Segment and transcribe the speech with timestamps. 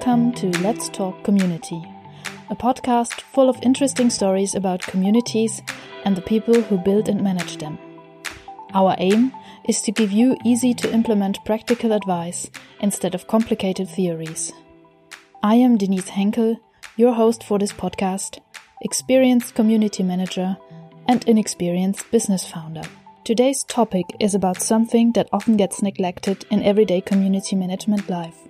[0.00, 1.84] Welcome to Let's Talk Community,
[2.48, 5.60] a podcast full of interesting stories about communities
[6.06, 7.78] and the people who build and manage them.
[8.72, 9.30] Our aim
[9.68, 14.54] is to give you easy to implement practical advice instead of complicated theories.
[15.42, 16.56] I am Denise Henkel,
[16.96, 18.38] your host for this podcast,
[18.80, 20.56] experienced community manager
[21.08, 22.84] and inexperienced business founder.
[23.24, 28.48] Today's topic is about something that often gets neglected in everyday community management life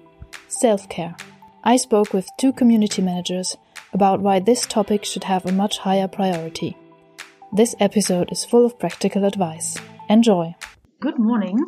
[0.51, 1.15] self care.
[1.63, 3.55] I spoke with two community managers
[3.93, 6.75] about why this topic should have a much higher priority.
[7.53, 9.77] This episode is full of practical advice.
[10.09, 10.55] Enjoy!
[11.01, 11.59] Good morning.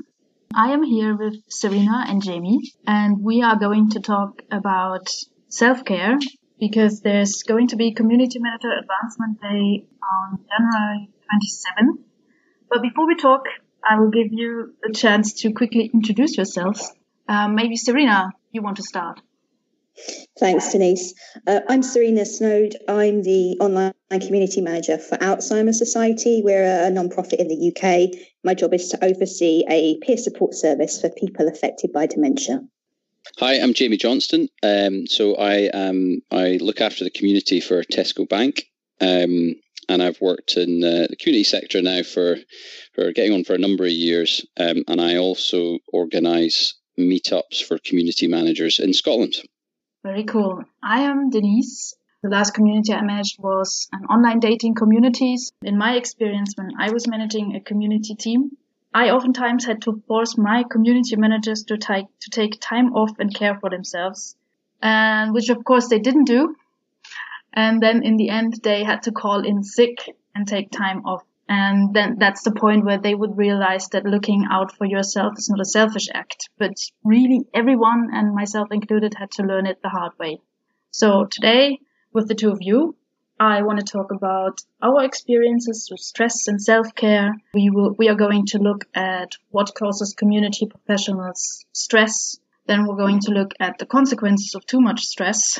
[0.54, 5.10] I am here with Serena and Jamie, and we are going to talk about
[5.48, 6.18] self care
[6.58, 12.02] because there's going to be Community Manager Advancement Day on January 27th.
[12.70, 13.44] But before we talk,
[13.84, 16.90] I will give you a chance to quickly introduce yourselves.
[17.28, 19.20] Um, maybe Serena, you want to start?
[20.38, 21.14] Thanks, Denise.
[21.46, 22.76] Uh, I'm Serena Snoad.
[22.88, 26.42] I'm the online community manager for Alzheimer's Society.
[26.42, 28.18] We're a non-profit in the UK.
[28.44, 32.62] My job is to oversee a peer support service for people affected by dementia.
[33.38, 34.48] Hi, I'm Jamie Johnston.
[34.62, 38.64] Um, so I um, I look after the community for Tesco Bank,
[39.00, 39.54] um,
[39.88, 42.36] and I've worked in uh, the community sector now for
[42.94, 44.44] for getting on for a number of years.
[44.58, 49.36] Um, and I also organise meetups for community managers in Scotland.
[50.04, 50.64] Very cool.
[50.82, 51.94] I am Denise.
[52.22, 55.52] The last community I managed was an online dating communities.
[55.62, 58.56] In my experience, when I was managing a community team,
[58.92, 63.32] I oftentimes had to force my community managers to take to take time off and
[63.32, 64.34] care for themselves,
[64.82, 66.56] and which of course they didn't do.
[67.52, 69.98] And then in the end, they had to call in sick
[70.34, 71.22] and take time off.
[71.48, 75.50] And then that's the point where they would realize that looking out for yourself is
[75.50, 79.88] not a selfish act, but really everyone and myself included had to learn it the
[79.88, 80.40] hard way.
[80.90, 81.80] So today,
[82.12, 82.96] with the two of you,
[83.40, 87.34] I want to talk about our experiences with stress and self-care.
[87.54, 92.38] We will, we are going to look at what causes community professionals stress.
[92.66, 95.58] Then we're going to look at the consequences of too much stress.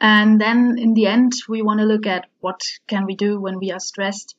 [0.00, 3.58] And then in the end, we want to look at what can we do when
[3.58, 4.34] we are stressed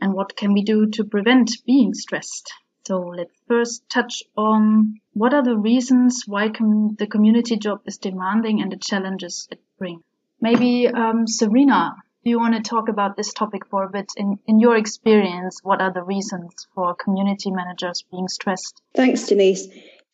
[0.00, 2.52] and what can we do to prevent being stressed.
[2.86, 7.98] So let's first touch on what are the reasons why com- the community job is
[7.98, 10.02] demanding and the challenges it brings.
[10.40, 14.06] Maybe um, Serena, do you want to talk about this topic for a bit?
[14.16, 18.80] In, in your experience, what are the reasons for community managers being stressed?
[18.94, 19.68] Thanks, Denise.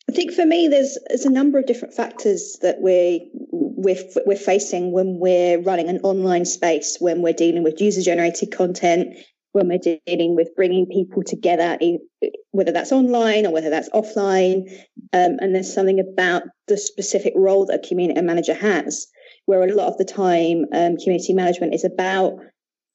[0.07, 4.37] I think for me, there's there's a number of different factors that we we're, we're
[4.37, 9.17] facing when we're running an online space, when we're dealing with user generated content,
[9.55, 11.77] when we're dealing with bringing people together,
[12.51, 14.69] whether that's online or whether that's offline.
[15.13, 19.07] Um, and there's something about the specific role that a community manager has,
[19.45, 22.37] where a lot of the time, um, community management is about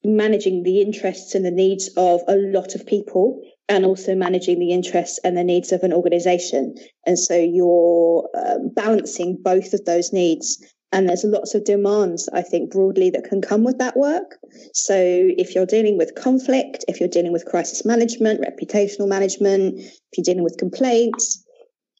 [0.03, 4.71] managing the interests and the needs of a lot of people and also managing the
[4.71, 6.75] interests and the needs of an organization.
[7.07, 12.41] And so you're um, balancing both of those needs and there's lots of demands, I
[12.41, 14.37] think, broadly that can come with that work.
[14.73, 20.17] So if you're dealing with conflict, if you're dealing with crisis management, reputational management, if
[20.17, 21.43] you're dealing with complaints,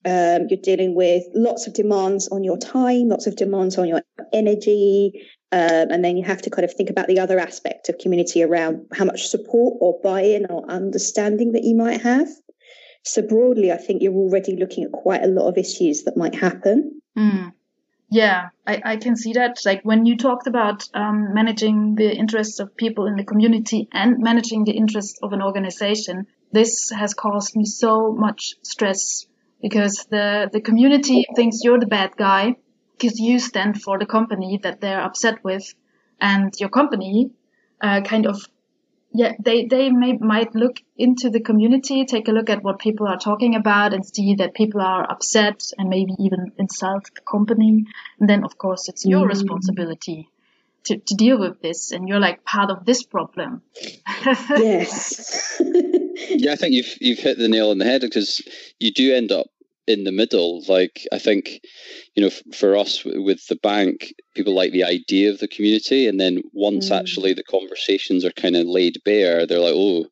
[0.04, 4.02] um, you're dealing with lots of demands on your time, lots of demands on your
[4.34, 5.14] energy.
[5.54, 8.42] Um, and then you have to kind of think about the other aspect of community
[8.44, 12.28] around how much support or buy in or understanding that you might have.
[13.04, 16.36] So broadly, I think you're already looking at quite a lot of issues that might
[16.36, 17.02] happen.
[17.18, 17.54] Mm.
[18.12, 19.60] Yeah, I, I can see that.
[19.66, 24.20] Like when you talked about um, managing the interests of people in the community and
[24.20, 29.26] managing the interests of an organization, this has caused me so much stress
[29.62, 32.58] because the, the community thinks you're the bad guy
[32.98, 35.74] because you stand for the company that they're upset with
[36.20, 37.32] and your company
[37.80, 38.46] uh, kind of
[39.14, 43.08] yeah, they, they may, might look into the community, take a look at what people
[43.08, 47.86] are talking about and see that people are upset and maybe even insult the company.
[48.20, 49.30] And then, of course, it's your mm.
[49.30, 50.30] responsibility
[50.86, 51.92] to, to deal with this.
[51.92, 53.64] And you're like part of this problem.
[54.50, 55.62] yes.
[56.30, 58.42] yeah, I think you've, you've hit the nail on the head because
[58.80, 59.48] you do end up
[59.88, 60.64] in the middle.
[60.68, 61.62] Like I think,
[62.16, 66.08] you know, f- for us with the bank, people like the idea of the community,
[66.08, 67.00] and then once mm.
[67.00, 70.06] actually the conversations are kind of laid bare, they're like, oh.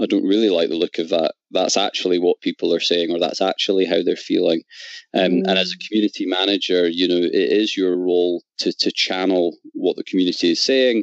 [0.00, 1.34] I don't really like the look of that.
[1.50, 4.62] That's actually what people are saying, or that's actually how they're feeling.
[5.12, 5.42] Um, mm.
[5.44, 5.88] And as a mm.
[5.88, 10.62] community manager, you know, it is your role to to channel what the community is
[10.62, 11.02] saying,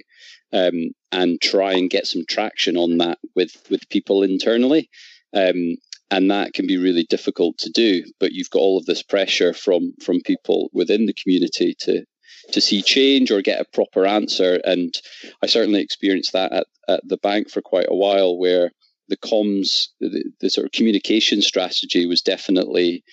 [0.53, 4.89] um, and try and get some traction on that with with people internally.
[5.33, 5.75] Um,
[6.11, 8.03] and that can be really difficult to do.
[8.19, 12.05] But you've got all of this pressure from from people within the community to
[12.51, 14.59] to see change or get a proper answer.
[14.63, 14.93] And
[15.41, 18.71] I certainly experienced that at, at the bank for quite a while, where
[19.07, 23.03] the comms, the, the sort of communication strategy was definitely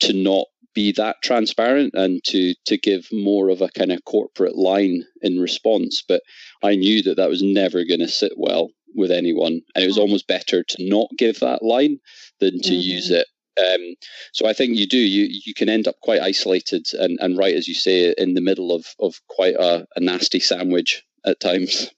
[0.00, 4.56] to not be that transparent and to to give more of a kind of corporate
[4.56, 6.22] line in response but
[6.62, 9.98] i knew that that was never going to sit well with anyone and it was
[9.98, 10.02] mm.
[10.02, 11.98] almost better to not give that line
[12.40, 12.90] than to mm-hmm.
[12.90, 13.26] use it
[13.60, 13.94] um,
[14.32, 17.54] so I think you do you you can end up quite isolated and, and right
[17.54, 21.90] as you say in the middle of of quite a, a nasty sandwich at times.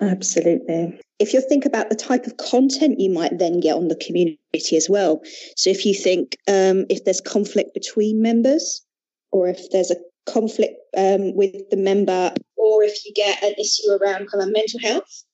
[0.00, 1.00] Absolutely.
[1.18, 4.76] If you think about the type of content you might then get on the community
[4.76, 5.22] as well.
[5.56, 8.84] So if you think um, if there's conflict between members,
[9.32, 9.96] or if there's a
[10.30, 14.78] conflict um, with the member, or if you get an issue around kind of mental
[14.80, 15.24] health,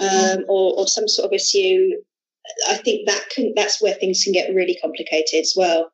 [0.00, 1.90] um, or, or some sort of issue,
[2.68, 5.90] I think that can that's where things can get really complicated as well.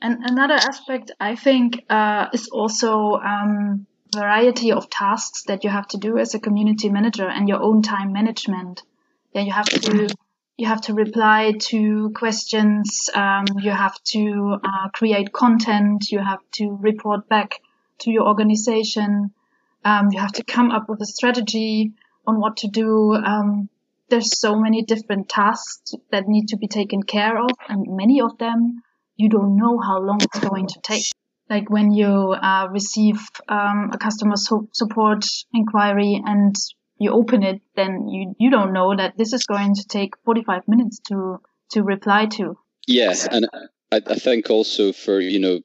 [0.00, 5.88] And another aspect I think uh, is also um, variety of tasks that you have
[5.88, 8.82] to do as a community manager and your own time management.
[9.32, 10.08] Yeah, you have to
[10.56, 13.10] you have to reply to questions.
[13.14, 16.10] Um, you have to uh, create content.
[16.10, 17.60] You have to report back
[18.00, 19.32] to your organization.
[19.84, 21.92] Um, you have to come up with a strategy
[22.28, 23.14] on what to do.
[23.14, 23.68] Um,
[24.10, 28.38] there's so many different tasks that need to be taken care of, and many of
[28.38, 28.82] them
[29.16, 31.04] you don't know how long it's going to take
[31.50, 36.54] like when you uh, receive um, a customer so- support inquiry and
[36.98, 40.68] you open it, then you you don't know that this is going to take 45
[40.68, 41.40] minutes to
[41.70, 42.58] to reply to.
[42.86, 43.46] Yes, and
[43.92, 45.60] I, I think also for you know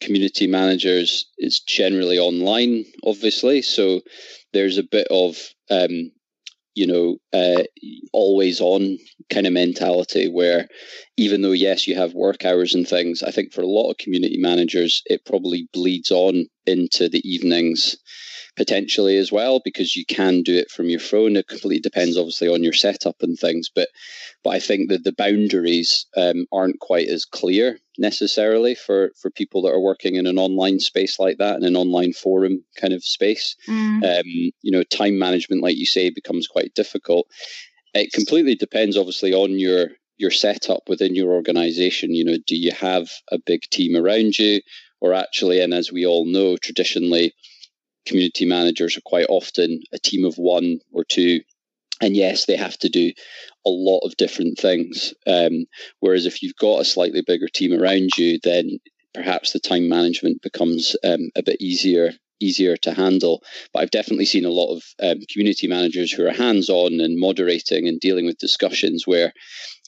[0.00, 3.62] community managers, it's generally online, obviously.
[3.62, 4.02] So
[4.52, 6.10] there's a bit of um,
[6.74, 7.62] you know, uh,
[8.12, 8.98] always on
[9.30, 10.66] kind of mentality where
[11.16, 13.98] even though, yes, you have work hours and things, I think for a lot of
[13.98, 17.96] community managers, it probably bleeds on into the evenings
[18.56, 21.36] potentially as well because you can do it from your phone.
[21.36, 23.70] It completely depends, obviously, on your setup and things.
[23.74, 23.88] But
[24.42, 29.62] but I think that the boundaries um, aren't quite as clear necessarily for for people
[29.62, 33.04] that are working in an online space like that, in an online forum kind of
[33.04, 33.56] space.
[33.68, 34.18] Mm.
[34.20, 37.26] Um, you know, time management, like you say, becomes quite difficult.
[37.94, 42.14] It completely depends, obviously, on your your setup within your organization.
[42.14, 44.60] You know, do you have a big team around you?
[45.00, 47.34] Or actually, and as we all know, traditionally,
[48.06, 51.40] community managers are quite often a team of one or two.
[52.00, 53.12] And yes, they have to do
[53.64, 55.14] a lot of different things.
[55.26, 55.66] Um,
[56.00, 58.78] whereas if you've got a slightly bigger team around you, then
[59.14, 63.42] perhaps the time management becomes um, a bit easier easier to handle.
[63.72, 67.18] But I've definitely seen a lot of um, community managers who are hands on and
[67.18, 69.32] moderating and dealing with discussions where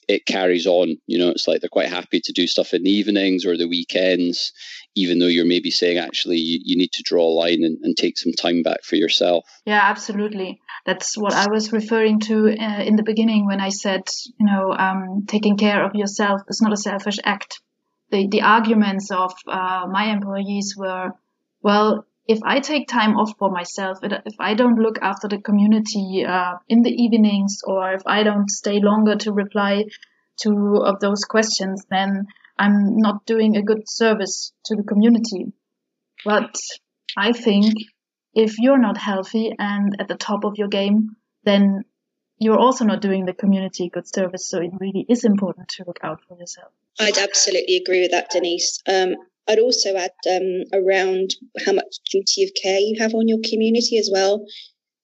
[0.07, 0.97] it carries on.
[1.05, 3.67] You know, it's like they're quite happy to do stuff in the evenings or the
[3.67, 4.53] weekends,
[4.95, 7.95] even though you're maybe saying actually you, you need to draw a line and, and,
[7.97, 9.45] take some time back for yourself.
[9.65, 10.59] Yeah, absolutely.
[10.85, 14.03] That's what I was referring to uh, in the beginning when I said,
[14.39, 17.61] you know, um, taking care of yourself is not a selfish act.
[18.09, 21.11] The, the arguments of uh, my employees were,
[21.61, 26.25] well, if I take time off for myself, if I don't look after the community
[26.27, 29.85] uh, in the evenings, or if I don't stay longer to reply
[30.41, 32.27] to of those questions, then
[32.59, 35.53] I'm not doing a good service to the community.
[36.25, 36.55] But
[37.15, 37.73] I think
[38.33, 41.85] if you're not healthy and at the top of your game, then
[42.39, 44.49] you're also not doing the community good service.
[44.49, 46.71] So it really is important to look out for yourself.
[46.99, 48.81] I'd absolutely agree with that, Denise.
[48.87, 49.15] Um,
[49.47, 51.31] I'd also add um, around
[51.65, 54.45] how much duty of care you have on your community as well.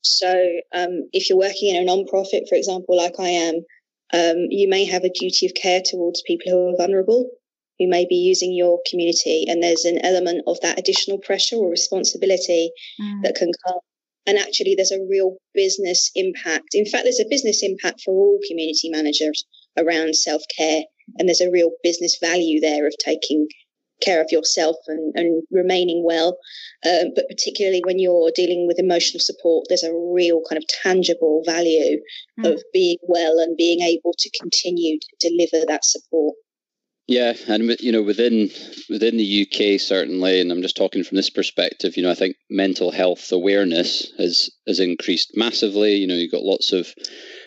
[0.02, 0.30] So,
[0.74, 3.56] um, if you're working in a non-profit, for example, like I am,
[4.14, 7.30] um, you may have a duty of care towards people who are vulnerable,
[7.80, 11.70] who may be using your community, and there's an element of that additional pressure or
[11.70, 12.72] responsibility
[13.02, 13.24] mm.
[13.24, 13.80] that can come.
[14.26, 16.70] And actually, there's a real business impact.
[16.74, 19.46] In fact, there's a business impact for all community managers
[19.78, 20.84] around self care,
[21.18, 23.48] and there's a real business value there of taking
[24.02, 26.38] care of yourself and, and remaining well.
[26.86, 31.42] Uh, but particularly when you're dealing with emotional support, there's a real kind of tangible
[31.46, 32.00] value
[32.40, 32.52] mm.
[32.52, 36.36] of being well and being able to continue to deliver that support.
[37.06, 38.50] Yeah, and you know within
[38.90, 41.98] within the UK certainly, and I'm just talking from this perspective.
[41.98, 45.96] You know, I think mental health awareness has has increased massively.
[45.96, 46.88] You know, you've got lots of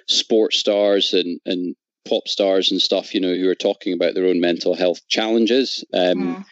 [0.08, 1.74] sports stars and and
[2.08, 5.84] pop stars and stuff, you know, who are talking about their own mental health challenges.
[5.92, 6.44] Um, mm.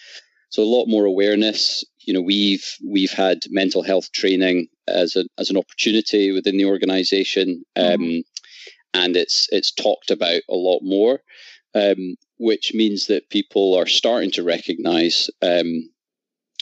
[0.50, 1.84] So a lot more awareness.
[2.00, 6.66] You know, we've we've had mental health training as a as an opportunity within the
[6.66, 8.25] organisation, um, mm.
[8.92, 11.20] and it's it's talked about a lot more.
[11.76, 15.88] Um, which means that people are starting to recognize um,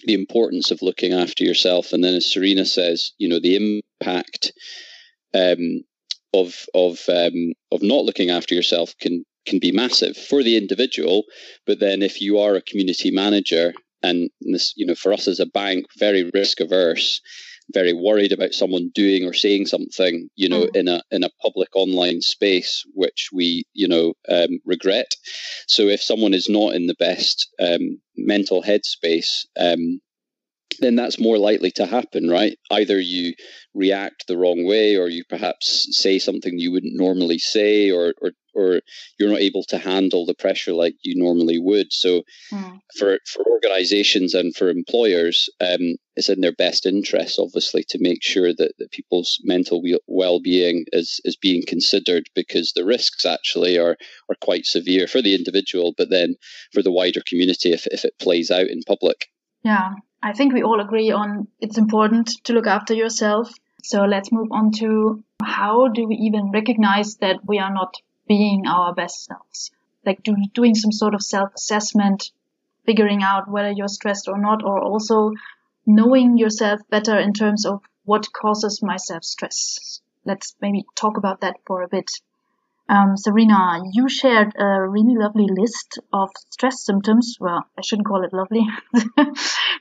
[0.05, 1.93] the importance of looking after yourself.
[1.93, 4.53] And then, as Serena says, you know, the impact
[5.35, 5.85] um,
[6.33, 11.25] of of um, of not looking after yourself can can be massive for the individual.
[11.67, 13.73] But then, if you are a community manager,
[14.03, 17.21] and this, you know, for us as a bank, very risk averse,
[17.73, 20.77] very worried about someone doing or saying something, you know, mm.
[20.77, 25.15] in a in a public online space, which we, you know, um, regret.
[25.67, 30.01] So if someone is not in the best um, mental headspace, um,
[30.79, 32.57] then that's more likely to happen, right?
[32.71, 33.35] Either you
[33.75, 38.33] react the wrong way, or you perhaps say something you wouldn't normally say, or or
[38.55, 38.81] or
[39.19, 41.93] you're not able to handle the pressure like you normally would.
[41.93, 42.81] So, mm.
[42.97, 48.23] for for organisations and for employers, um, it's in their best interest, obviously, to make
[48.23, 53.79] sure that, that people's mental well being is is being considered because the risks actually
[53.79, 53.97] are
[54.29, 56.35] are quite severe for the individual, but then
[56.73, 59.29] for the wider community if if it plays out in public.
[59.65, 63.53] Yeah, I think we all agree on it's important to look after yourself.
[63.83, 67.95] So let's move on to how do we even recognize that we are not
[68.29, 69.73] being our best selves?
[70.07, 72.31] Like do, doing some sort of self-assessment,
[72.87, 75.33] figuring out whether you're stressed or not, or also
[75.87, 80.01] knowing yourself better in terms of what causes my self-stress.
[80.25, 82.11] Let's maybe talk about that for a bit.
[82.93, 87.37] Um, Serena, you shared a really lovely list of stress symptoms.
[87.41, 88.67] Well, I shouldn't call it lovely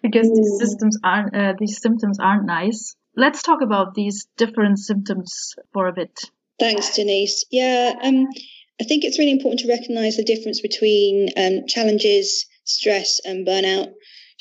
[0.02, 0.36] because mm.
[0.36, 2.96] these symptoms aren't uh, these symptoms aren't nice.
[3.18, 6.22] Let's talk about these different symptoms for a bit.
[6.58, 7.44] Thanks, Denise.
[7.52, 8.28] Yeah, um,
[8.80, 13.92] I think it's really important to recognise the difference between um, challenges, stress, and burnout.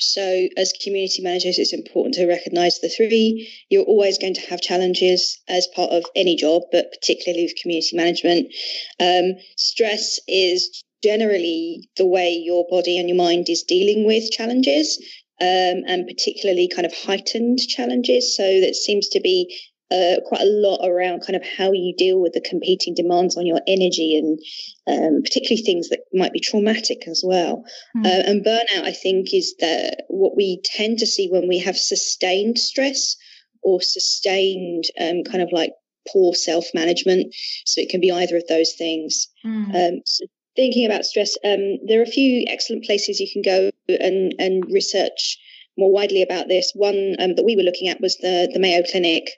[0.01, 3.49] So, as community managers, it's important to recognize the three.
[3.69, 7.95] You're always going to have challenges as part of any job, but particularly with community
[7.95, 8.53] management.
[8.99, 14.97] Um, stress is generally the way your body and your mind is dealing with challenges.
[15.39, 18.37] Um, and particularly kind of heightened challenges.
[18.37, 19.57] So that seems to be
[19.91, 23.45] uh, quite a lot around kind of how you deal with the competing demands on
[23.45, 24.39] your energy and
[24.87, 27.63] um, particularly things that might be traumatic as well.
[27.97, 28.05] Mm.
[28.05, 31.77] Uh, and burnout, I think, is that what we tend to see when we have
[31.77, 33.17] sustained stress
[33.63, 35.73] or sustained um, kind of like
[36.11, 37.35] poor self management.
[37.65, 39.27] So it can be either of those things.
[39.45, 39.75] Mm.
[39.75, 43.69] Um, so thinking about stress, um, there are a few excellent places you can go
[43.87, 45.37] and, and research
[45.77, 46.71] more widely about this.
[46.75, 49.29] One um, that we were looking at was the, the Mayo Clinic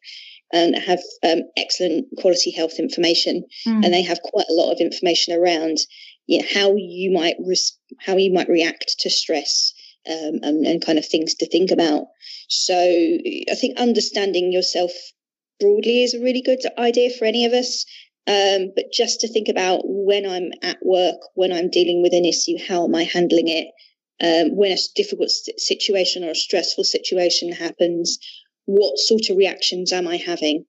[0.51, 3.83] and have um, excellent quality health information, mm.
[3.83, 5.77] and they have quite a lot of information around
[6.27, 9.73] you know, how you might res- how you might react to stress
[10.09, 12.05] um, and, and kind of things to think about.
[12.49, 14.91] So I think understanding yourself
[15.59, 17.85] broadly is a really good idea for any of us.
[18.25, 22.25] Um, but just to think about when I'm at work, when I'm dealing with an
[22.25, 23.67] issue, how am I handling it?
[24.21, 28.17] Um, when a difficult situation or a stressful situation happens,
[28.65, 30.65] what sort of reactions am I having?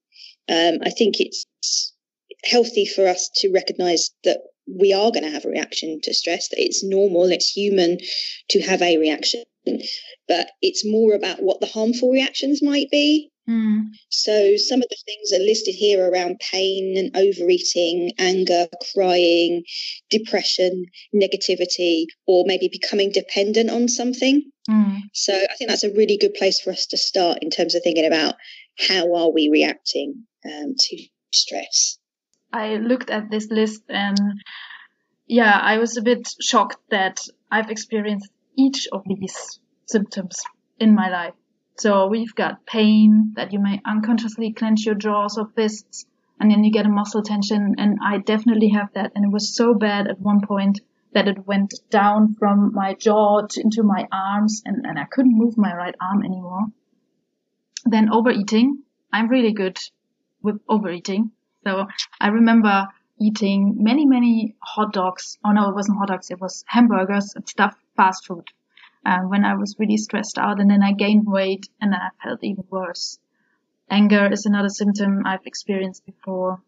[0.49, 1.93] Um, I think it's
[2.43, 6.49] healthy for us to recognize that we are going to have a reaction to stress,
[6.49, 7.99] that it's normal, it's human
[8.49, 9.43] to have a reaction,
[10.27, 13.31] but it's more about what the harmful reactions might be.
[13.49, 13.89] Mm.
[14.09, 19.63] So some of the things are listed here around pain and overeating, anger, crying,
[20.09, 24.43] depression, negativity, or maybe becoming dependent on something.
[24.69, 24.99] Mm.
[25.13, 27.83] So I think that's a really good place for us to start in terms of
[27.83, 28.35] thinking about
[28.89, 31.97] how are we reacting um, to stress.
[32.51, 34.17] I looked at this list and
[35.27, 37.19] yeah, I was a bit shocked that
[37.51, 40.41] I've experienced each of these symptoms
[40.79, 41.33] in my life.
[41.77, 46.05] So we've got pain that you may unconsciously clench your jaws or fists
[46.39, 47.75] and then you get a muscle tension.
[47.77, 49.11] And I definitely have that.
[49.13, 50.79] And it was so bad at one point
[51.13, 55.37] that it went down from my jaw to, into my arms and, and I couldn't
[55.37, 56.65] move my right arm anymore.
[57.85, 58.83] Then overeating.
[59.11, 59.77] I'm really good
[60.41, 61.31] with overeating.
[61.65, 61.87] So
[62.21, 62.87] I remember
[63.19, 65.37] eating many, many hot dogs.
[65.43, 66.31] Oh no, it wasn't hot dogs.
[66.31, 68.45] It was hamburgers and stuff, fast food
[69.05, 72.09] uh, when I was really stressed out and then I gained weight and then I
[72.23, 73.19] felt even worse.
[73.89, 76.61] Anger is another symptom I've experienced before.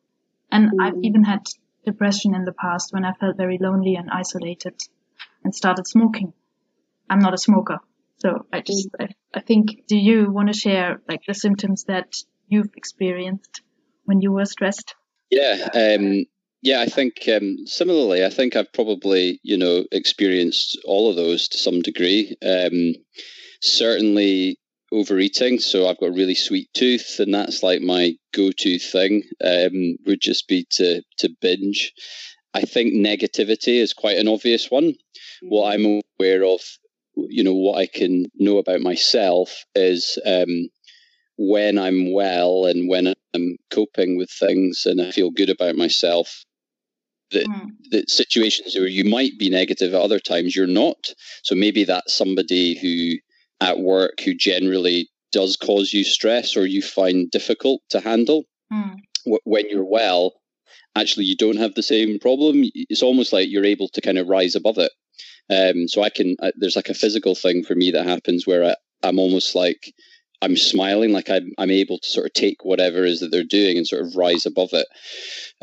[0.51, 0.83] And mm.
[0.83, 1.47] I've even had
[1.85, 4.75] depression in the past when I felt very lonely and isolated
[5.43, 6.33] and started smoking.
[7.09, 7.79] I'm not a smoker.
[8.19, 12.15] So I just, I, I think, do you want to share like the symptoms that
[12.47, 13.61] you've experienced
[14.05, 14.95] when you were stressed?
[15.29, 15.69] Yeah.
[15.73, 16.25] Um,
[16.61, 18.25] yeah, I think um, similarly.
[18.25, 22.35] I think I've probably you know experienced all of those to some degree.
[22.41, 22.95] Um,
[23.61, 24.59] certainly
[24.91, 25.59] overeating.
[25.59, 29.23] So I've got a really sweet tooth, and that's like my go-to thing.
[29.43, 31.93] Um, would just be to to binge.
[32.53, 34.93] I think negativity is quite an obvious one.
[35.41, 36.61] What I'm aware of,
[37.15, 40.69] you know, what I can know about myself is um,
[41.37, 46.45] when I'm well and when I'm coping with things and I feel good about myself,
[47.31, 47.69] that, mm.
[47.91, 51.13] that situations where you might be negative at other times you're not.
[51.43, 53.17] So maybe that's somebody who
[53.65, 58.45] at work who generally does cause you stress or you find difficult to handle.
[58.71, 58.97] Mm.
[59.43, 60.33] When you're well,
[60.95, 62.63] actually you don't have the same problem.
[62.73, 64.91] It's almost like you're able to kind of rise above it.
[65.49, 68.65] Um, so I can, uh, there's like a physical thing for me that happens where
[68.65, 69.93] I, I'm almost like
[70.41, 73.77] I'm smiling, like I'm, I'm able to sort of take whatever is that they're doing
[73.77, 74.87] and sort of rise above it.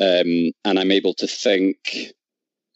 [0.00, 1.76] Um, and I'm able to think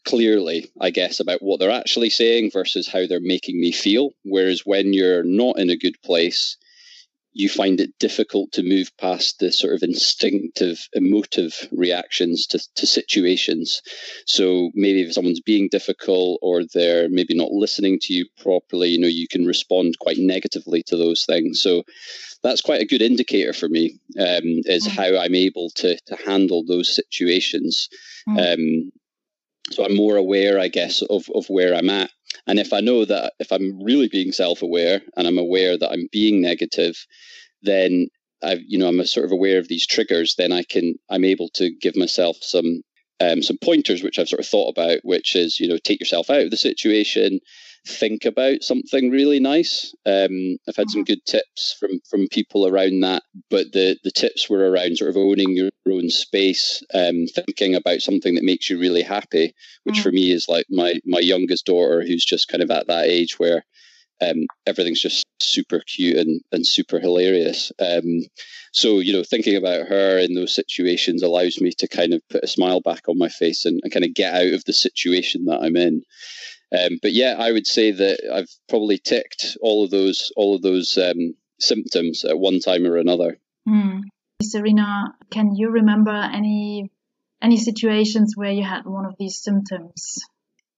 [0.05, 4.11] clearly, I guess, about what they're actually saying versus how they're making me feel.
[4.23, 6.57] Whereas when you're not in a good place,
[7.39, 12.85] you find it difficult to move past the sort of instinctive, emotive reactions to, to
[12.85, 13.81] situations.
[14.25, 18.99] So maybe if someone's being difficult or they're maybe not listening to you properly, you
[18.99, 21.61] know, you can respond quite negatively to those things.
[21.61, 21.83] So
[22.43, 24.91] that's quite a good indicator for me, um, is mm.
[24.91, 27.87] how I'm able to to handle those situations.
[28.27, 28.53] Mm.
[28.53, 28.91] Um,
[29.71, 32.09] so I'm more aware, I guess, of, of where I'm at.
[32.47, 36.07] And if I know that if I'm really being self-aware and I'm aware that I'm
[36.11, 36.95] being negative,
[37.61, 38.07] then
[38.43, 40.35] I, you know, I'm sort of aware of these triggers.
[40.37, 42.81] Then I can, I'm able to give myself some
[43.21, 46.29] um, some pointers, which I've sort of thought about, which is, you know, take yourself
[46.29, 47.41] out of the situation,
[47.87, 49.93] think about something really nice.
[50.05, 51.13] Um, I've had some mm-hmm.
[51.13, 55.17] good tips from from people around that, but the the tips were around sort of
[55.17, 60.03] owning your own space, um, thinking about something that makes you really happy, which mm.
[60.03, 63.39] for me is like my my youngest daughter, who's just kind of at that age
[63.39, 63.63] where
[64.21, 67.71] um, everything's just super cute and, and super hilarious.
[67.79, 68.21] Um,
[68.73, 72.43] so, you know, thinking about her in those situations allows me to kind of put
[72.43, 75.45] a smile back on my face and, and kind of get out of the situation
[75.45, 76.03] that I'm in.
[76.77, 80.61] Um, but yeah, I would say that I've probably ticked all of those all of
[80.61, 83.37] those um, symptoms at one time or another.
[83.67, 84.01] Mm.
[84.41, 86.91] Serena, can you remember any
[87.41, 90.19] any situations where you had one of these symptoms?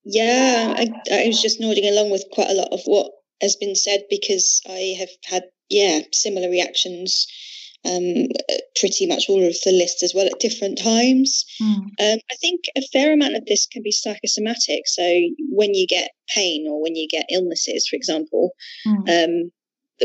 [0.03, 3.75] Yeah, I, I was just nodding along with quite a lot of what has been
[3.75, 7.27] said because I have had yeah similar reactions
[7.85, 8.27] um,
[8.79, 11.43] pretty much all of the list as well at different times.
[11.61, 11.75] Mm.
[11.99, 14.87] Um, I think a fair amount of this can be psychosomatic.
[14.87, 15.03] So
[15.49, 18.51] when you get pain or when you get illnesses, for example,
[18.85, 19.07] mm.
[19.07, 19.51] um,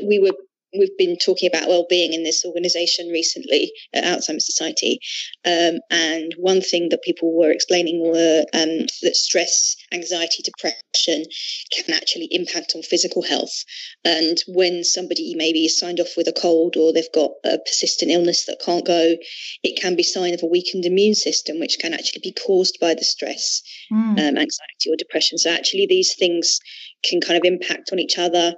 [0.06, 0.34] we were
[0.78, 4.98] we've been talking about well-being in this organization recently at Alzheimer's Society,
[5.44, 11.24] um, and one thing that people were explaining were um, that stress, anxiety, depression
[11.72, 13.64] can actually impact on physical health.
[14.04, 18.10] And when somebody maybe is signed off with a cold or they've got a persistent
[18.10, 19.16] illness that can't go,
[19.62, 22.94] it can be sign of a weakened immune system, which can actually be caused by
[22.94, 23.62] the stress,
[23.92, 24.18] mm.
[24.18, 25.38] um, anxiety, or depression.
[25.38, 26.60] So actually, these things
[27.04, 28.54] can kind of impact on each other.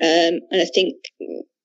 [0.00, 0.94] Um, and I think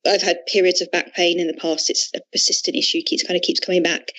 [0.05, 1.89] I've had periods of back pain in the past.
[1.89, 4.11] It's a persistent issue, keeps kind of keeps coming back,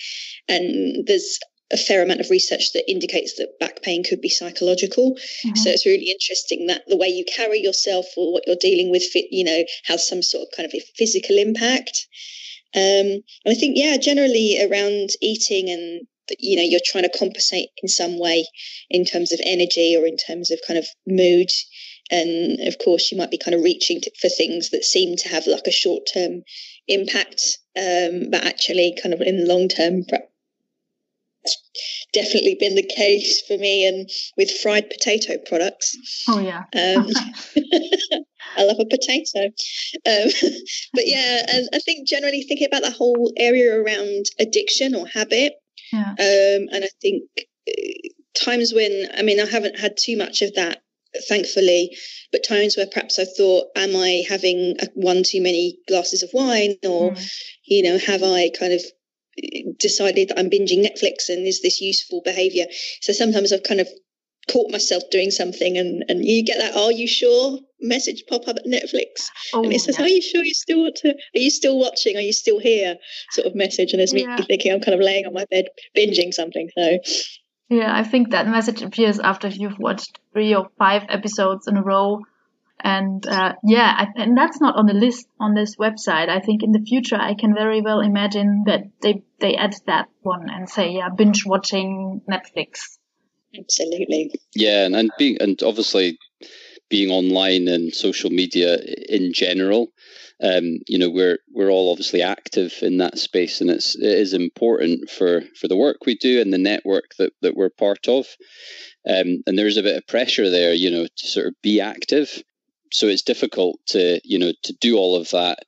[0.47, 1.39] and there's
[1.71, 5.15] a fair amount of research that indicates that back pain could be psychological.
[5.15, 5.55] Mm-hmm.
[5.55, 9.03] So it's really interesting that the way you carry yourself or what you're dealing with,
[9.15, 12.07] you know, has some sort of kind of a physical impact.
[12.75, 16.07] Um, and I think, yeah, generally around eating and
[16.39, 18.45] you know you're trying to compensate in some way
[18.89, 21.49] in terms of energy or in terms of kind of mood
[22.11, 25.29] and of course you might be kind of reaching to, for things that seem to
[25.29, 26.43] have like a short term
[26.87, 30.03] impact um, but actually kind of in the long term
[32.13, 35.95] definitely been the case for me and with fried potato products.
[36.27, 36.63] Oh yeah.
[36.73, 37.07] Um,
[38.57, 39.45] i love a potato.
[40.05, 40.29] Um,
[40.93, 45.53] but yeah and i think generally thinking about the whole area around addiction or habit
[45.91, 46.11] yeah.
[46.11, 50.53] um, and i think uh, times when i mean i haven't had too much of
[50.55, 50.83] that
[51.27, 51.95] thankfully,
[52.31, 56.75] but times where perhaps I thought, am I having one too many glasses of wine,
[56.83, 57.31] or mm.
[57.65, 58.81] you know, have I kind of
[59.79, 62.65] decided that I'm binging Netflix and is this useful behavior?
[63.01, 63.87] So sometimes I've kind of
[64.51, 68.57] caught myself doing something and, and you get that are you sure message pop up
[68.57, 70.05] at netflix oh, and it says yeah.
[70.05, 72.95] are you sure you still want to are you still watching are you still here
[73.31, 74.35] sort of message and there's yeah.
[74.35, 75.65] me thinking i'm kind of laying on my bed
[75.97, 76.99] binging something so
[77.69, 81.83] yeah, I think that message appears after you've watched three or five episodes in a
[81.83, 82.21] row.
[82.79, 86.29] And uh, yeah, I, and that's not on the list on this website.
[86.29, 90.09] I think in the future I can very well imagine that they they add that
[90.21, 92.97] one and say, yeah, binge watching Netflix.
[93.57, 94.31] Absolutely.
[94.53, 96.19] Yeah, and, and being and obviously
[96.89, 98.77] being online and social media
[99.09, 99.89] in general.
[100.43, 104.33] Um, you know, we're we're all obviously active in that space, and it's it is
[104.33, 108.25] important for for the work we do and the network that that we're part of.
[109.07, 112.43] Um, and there's a bit of pressure there, you know, to sort of be active.
[112.91, 115.59] So it's difficult to you know to do all of that,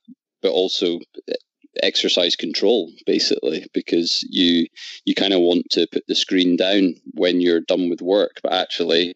[0.42, 1.00] but also
[1.82, 4.66] exercise control basically because you
[5.04, 8.52] you kind of want to put the screen down when you're done with work but
[8.52, 9.14] actually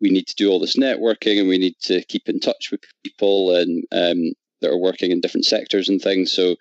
[0.00, 2.80] we need to do all this networking and we need to keep in touch with
[3.04, 6.56] people and um, that are working in different sectors and things so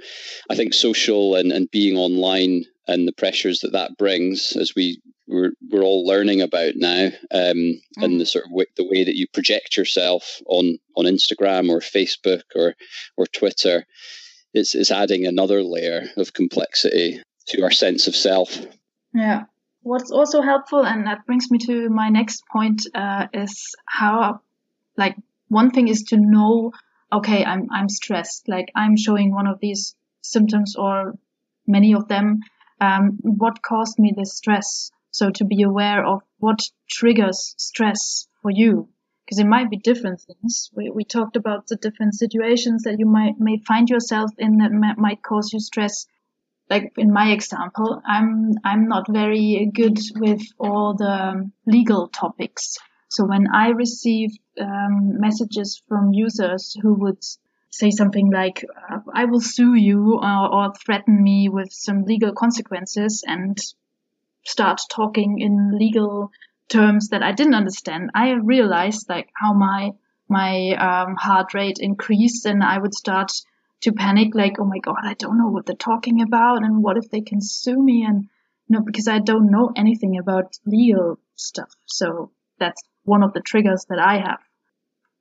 [0.49, 5.02] i think social and, and being online and the pressures that that brings as we
[5.28, 7.82] we're, we're all learning about now um, mm.
[7.97, 11.80] and the sort of way, the way that you project yourself on on instagram or
[11.80, 12.75] facebook or
[13.17, 13.86] or twitter
[14.54, 18.60] is it's adding another layer of complexity to our sense of self.
[19.13, 19.45] Yeah.
[19.89, 24.41] What's also helpful, and that brings me to my next point, uh, is how,
[24.95, 25.15] like,
[25.47, 26.73] one thing is to know,
[27.12, 31.17] okay, I'm I'm stressed, like I'm showing one of these symptoms or
[31.65, 32.41] many of them.
[32.80, 34.91] Um, what caused me this stress?
[35.10, 38.89] So to be aware of what triggers stress for you
[39.25, 40.69] because it might be different things.
[40.75, 44.97] We, we talked about the different situations that you might may find yourself in that
[44.97, 46.06] might cause you stress.
[46.69, 52.77] Like in my example, I'm I'm not very good with all the legal topics.
[53.10, 57.23] So when I receive um, messages from users who would
[57.71, 58.63] say something like,
[59.13, 63.58] "I will sue you," or, or threaten me with some legal consequences, and
[64.45, 66.32] start talking in legal
[66.69, 69.93] terms that I didn't understand, I realized like how my
[70.27, 73.32] my um, heart rate increased, and I would start
[73.82, 76.98] to panic, like, oh my god, I don't know what they're talking about, and what
[76.98, 78.24] if they can sue me, and
[78.68, 81.70] you know, because I don't know anything about legal stuff.
[81.86, 84.39] So that's one of the triggers that I have.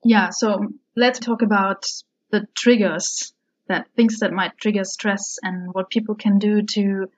[0.04, 1.84] Yeah, so let's talk about
[2.30, 3.32] the triggers
[3.68, 7.10] that things that might trigger stress and what people can do to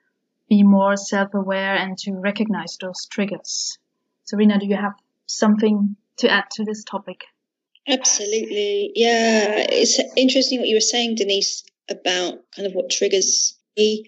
[0.49, 3.77] be more self-aware and to recognize those triggers.
[4.25, 4.93] Serena, do you have
[5.25, 7.23] something to add to this topic?
[7.87, 8.91] Absolutely.
[8.95, 9.65] Yeah.
[9.69, 14.05] It's interesting what you were saying, Denise, about kind of what triggers me.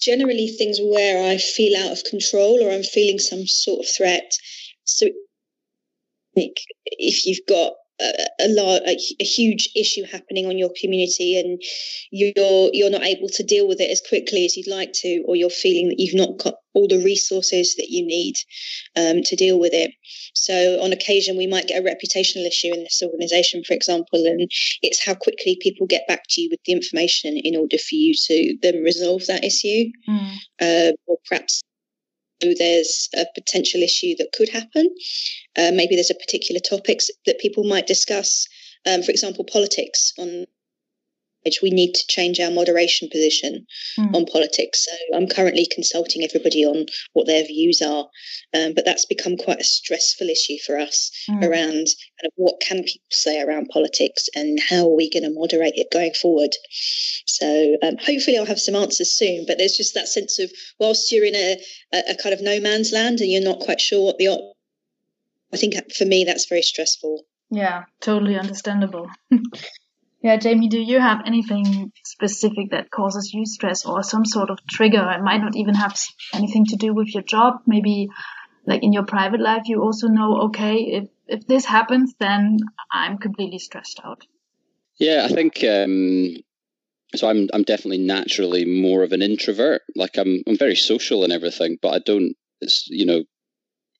[0.00, 4.32] Generally, things where I feel out of control or I'm feeling some sort of threat.
[4.84, 5.08] So,
[6.36, 11.60] if you've got a, a, large, a, a, huge issue happening on your community and
[12.10, 15.36] you're you're not able to deal with it as quickly as you'd like to or
[15.36, 18.34] you're feeling that you've not got all the resources that you need
[18.96, 19.92] um, to deal with it
[20.34, 24.50] so on occasion we might get a reputational issue in this organization for example and
[24.82, 28.12] it's how quickly people get back to you with the information in order for you
[28.14, 30.34] to then resolve that issue mm.
[30.60, 31.62] uh, or perhaps
[32.58, 34.88] there's a potential issue that could happen.
[35.56, 38.46] Uh, maybe there's a particular topics that people might discuss.
[38.86, 40.46] Um, for example, politics on
[41.62, 43.66] we need to change our moderation position
[43.98, 44.14] mm.
[44.14, 44.84] on politics.
[44.84, 48.06] So I'm currently consulting everybody on what their views are,
[48.54, 51.42] um, but that's become quite a stressful issue for us mm.
[51.42, 55.38] around kind of what can people say around politics and how are we going to
[55.38, 56.50] moderate it going forward.
[57.26, 59.44] So um, hopefully I'll have some answers soon.
[59.46, 61.60] But there's just that sense of whilst you're in a,
[61.92, 64.54] a, a kind of no man's land and you're not quite sure what the op-
[65.52, 67.24] I think for me that's very stressful.
[67.50, 69.08] Yeah, totally understandable.
[70.24, 74.58] Yeah, Jamie, do you have anything specific that causes you stress or some sort of
[74.66, 75.06] trigger?
[75.10, 75.94] It might not even have
[76.32, 77.56] anything to do with your job.
[77.66, 78.08] Maybe
[78.66, 82.56] like in your private life, you also know, okay, if, if this happens, then
[82.90, 84.22] I'm completely stressed out.
[84.98, 86.36] Yeah, I think, um,
[87.14, 89.82] so I'm, I'm definitely naturally more of an introvert.
[89.94, 93.24] Like I'm, I'm very social and everything, but I don't, it's, you know,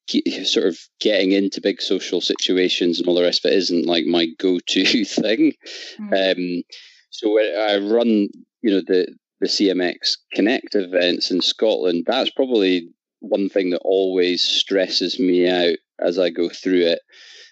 [0.44, 4.04] sort of getting into big social situations and all the rest of it isn't like
[4.04, 5.52] my go-to thing.
[6.00, 6.12] Mm.
[6.36, 6.62] Um,
[7.10, 8.28] so when I run,
[8.62, 12.88] you know, the the CMX Connect events in Scotland, that's probably
[13.20, 17.00] one thing that always stresses me out as I go through it.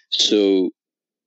[0.09, 0.69] So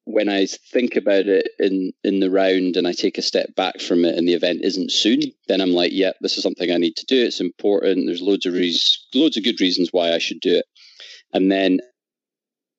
[0.05, 3.81] when I think about it in in the round and I take a step back
[3.81, 6.79] from it and the event isn't soon, then I'm like, yeah, this is something I
[6.79, 7.25] need to do.
[7.25, 8.07] It's important.
[8.07, 10.65] There's loads of reasons, loads of good reasons why I should do it.
[11.33, 11.81] And then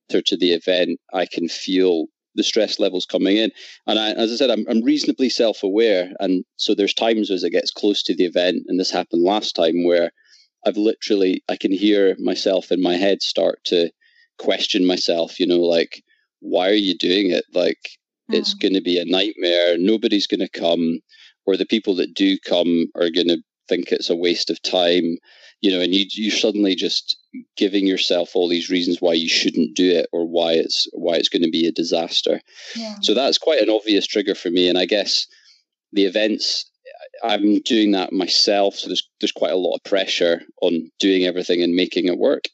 [0.10, 2.06] to the event, I can feel
[2.36, 3.52] the stress levels coming in.
[3.88, 6.12] And I, as I said, I'm, I'm reasonably self aware.
[6.20, 9.54] And so there's times as it gets close to the event, and this happened last
[9.54, 10.12] time, where
[10.66, 13.92] I've literally, I can hear myself in my head start to
[14.38, 16.04] question myself, you know, like,
[16.40, 17.46] why are you doing it?
[17.54, 17.80] Like,
[18.32, 18.36] mm.
[18.36, 19.76] it's going to be a nightmare.
[19.78, 21.00] Nobody's going to come,
[21.46, 25.18] or the people that do come are going to think it's a waste of time,
[25.62, 27.18] you know, and you you suddenly just
[27.56, 31.30] giving yourself all these reasons why you shouldn't do it or why it's why it's
[31.30, 32.42] going to be a disaster.
[32.76, 32.96] Yeah.
[33.02, 35.28] So that's quite an obvious trigger for me, and I guess
[35.94, 36.70] the events
[37.24, 41.62] I'm doing that myself, so there's there's quite a lot of pressure on doing everything
[41.62, 42.50] and making it work.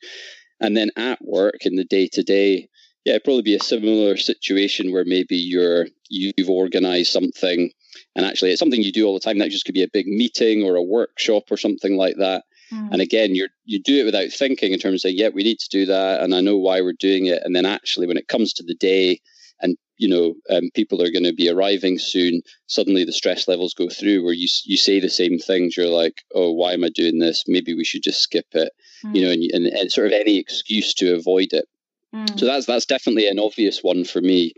[0.60, 2.70] And then at work in the day to day,
[3.06, 7.72] yeah, it'd probably be a similar situation where maybe you're you've organized something
[8.16, 9.40] and actually it's something you do all the time.
[9.40, 12.44] That just could be a big meeting or a workshop or something like that.
[12.72, 12.92] Mm.
[12.92, 15.70] And again, you you do it without thinking in terms of yeah, we need to
[15.70, 17.42] do that, and I know why we're doing it.
[17.44, 19.20] And then actually, when it comes to the day,
[19.62, 23.74] and you know um, people are going to be arriving soon suddenly the stress levels
[23.74, 26.90] go through where you you say the same things you're like oh why am i
[26.90, 28.72] doing this maybe we should just skip it
[29.06, 29.16] mm.
[29.16, 31.68] you know and, and, and, sort of any excuse to avoid it
[32.14, 32.40] mm.
[32.40, 34.54] so that's that's definitely an obvious one for me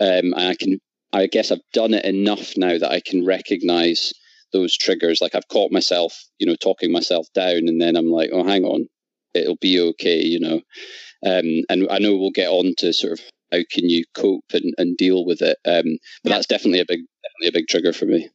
[0.00, 0.80] um, and i can
[1.12, 4.12] i guess i've done it enough now that i can recognize
[4.52, 8.30] those triggers like i've caught myself you know talking myself down and then i'm like
[8.32, 8.86] oh hang on
[9.34, 10.60] it'll be okay you know
[11.24, 13.20] um, and i know we'll get on to sort of
[13.52, 15.58] how can you cope and, and deal with it?
[15.64, 16.36] Um, but yeah.
[16.36, 18.30] that's definitely a big definitely a big trigger for me.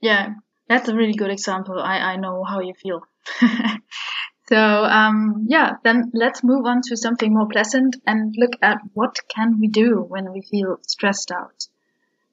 [0.00, 0.34] Yeah,
[0.68, 1.78] that's a really good example.
[1.78, 3.02] I, I know how you feel.
[4.48, 9.18] so um, yeah, then let's move on to something more pleasant and look at what
[9.28, 11.66] can we do when we feel stressed out.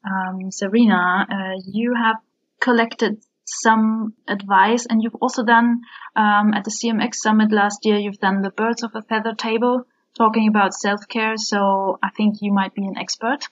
[0.05, 2.17] Um, Serena, uh, you have
[2.59, 5.81] collected some advice and you've also done
[6.15, 9.85] um, at the CMX summit last year, you've done the birds of a feather table
[10.17, 11.37] talking about self-care.
[11.37, 13.47] So I think you might be an expert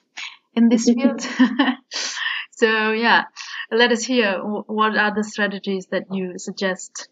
[0.54, 1.20] in this field.
[2.50, 3.24] so yeah,
[3.70, 7.08] let us hear what are the strategies that you suggest.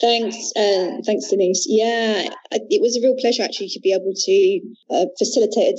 [0.00, 1.66] Thanks, uh, thanks, Denise.
[1.68, 5.78] Yeah, it was a real pleasure actually to be able to uh, facilitate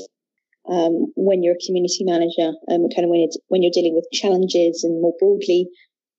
[0.69, 4.07] um, when you're a community manager, um, kind of when it's when you're dealing with
[4.13, 5.67] challenges and more broadly,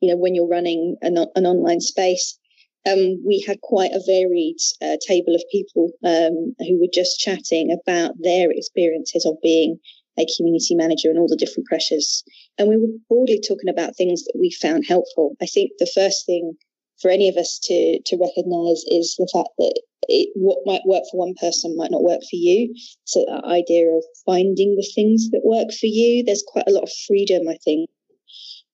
[0.00, 2.38] you know, when you're running an, an online space
[2.87, 7.70] um, we had quite a varied uh, table of people um, who were just chatting
[7.72, 9.78] about their experiences of being
[10.18, 12.22] a community manager and all the different pressures.
[12.59, 15.35] And we were broadly talking about things that we found helpful.
[15.42, 16.54] I think the first thing
[17.00, 21.02] for any of us to to recognize is the fact that it, what might work
[21.11, 22.74] for one person might not work for you.
[23.04, 26.83] So that idea of finding the things that work for you, there's quite a lot
[26.83, 27.88] of freedom, I think,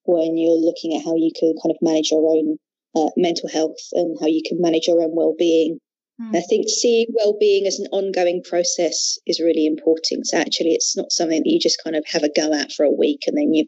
[0.04, 2.58] when you're looking at how you can kind of manage your own
[2.96, 5.78] uh, mental health and how you can manage your own well-being.
[6.20, 6.36] Mm.
[6.36, 10.26] I think seeing well-being as an ongoing process is really important.
[10.26, 12.84] So actually, it's not something that you just kind of have a go at for
[12.84, 13.66] a week and then you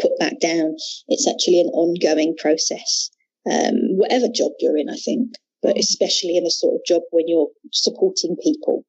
[0.00, 0.74] put back down.
[1.08, 3.10] It's actually an ongoing process,
[3.50, 5.80] um, whatever job you're in, I think, but hmm.
[5.80, 8.84] especially in the sort of job when you're supporting people.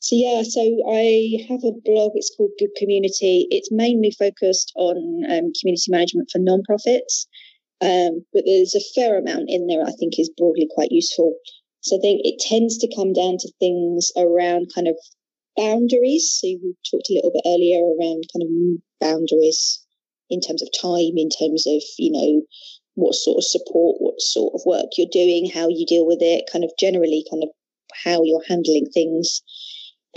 [0.00, 0.60] So yeah, so
[0.92, 2.12] I have a blog.
[2.14, 3.46] It's called Good Community.
[3.50, 7.24] It's mainly focused on um, community management for nonprofits.
[7.80, 11.34] Um, but there's a fair amount in there I think is broadly quite useful.
[11.80, 14.96] So I think it tends to come down to things around kind of
[15.56, 16.38] boundaries.
[16.40, 19.84] So we talked a little bit earlier around kind of boundaries
[20.30, 22.42] in terms of time, in terms of, you know,
[22.94, 26.48] what sort of support, what sort of work you're doing, how you deal with it,
[26.52, 27.48] kind of generally kind of
[28.04, 29.42] how you're handling things.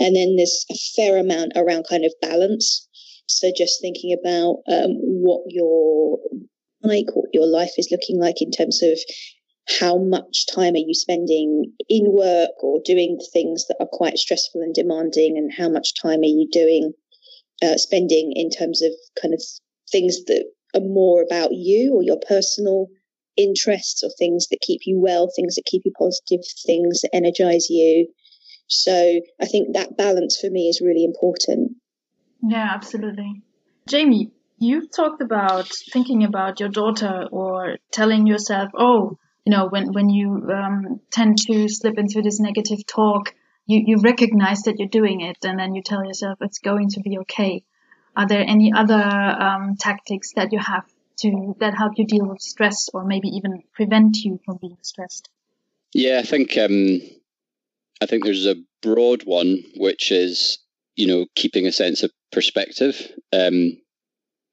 [0.00, 2.88] And then there's a fair amount around kind of balance.
[3.26, 6.18] So just thinking about um, what your
[6.82, 8.98] like, what your life is looking like in terms of
[9.80, 14.62] how much time are you spending in work or doing things that are quite stressful
[14.62, 16.92] and demanding, and how much time are you doing
[17.62, 19.42] uh, spending in terms of kind of
[19.90, 20.44] things that
[20.78, 22.88] are more about you or your personal
[23.36, 27.68] interests or things that keep you well, things that keep you positive, things that energize
[27.70, 28.08] you.
[28.66, 31.76] So I think that balance for me is really important.
[32.42, 33.42] Yeah, absolutely.
[33.88, 39.92] Jamie, You've talked about thinking about your daughter or telling yourself, oh, you know, when,
[39.92, 43.34] when you um, tend to slip into this negative talk,
[43.66, 47.00] you, you recognize that you're doing it and then you tell yourself it's going to
[47.00, 47.62] be okay.
[48.18, 50.84] Are there any other um, tactics that you have
[51.20, 55.28] to that help you deal with stress or maybe even prevent you from being stressed?
[55.94, 57.00] Yeah, I think um,
[58.02, 60.58] I think there's a broad one which is
[60.96, 63.00] you know keeping a sense of perspective.
[63.32, 63.78] Um,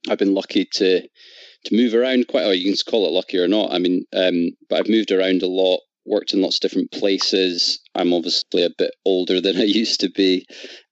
[0.08, 2.46] I've been lucky to to move around quite.
[2.46, 3.74] Or you can call it lucky or not.
[3.74, 7.80] I mean, um, but I've moved around a lot, worked in lots of different places.
[7.96, 10.46] I'm obviously a bit older than I used to be,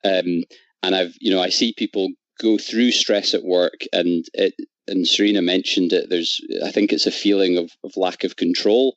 [0.03, 0.43] um,
[0.81, 4.53] and I've you know I see people go through stress at work, and it
[4.87, 6.09] and Serena mentioned it.
[6.09, 8.95] There's I think it's a feeling of, of lack of control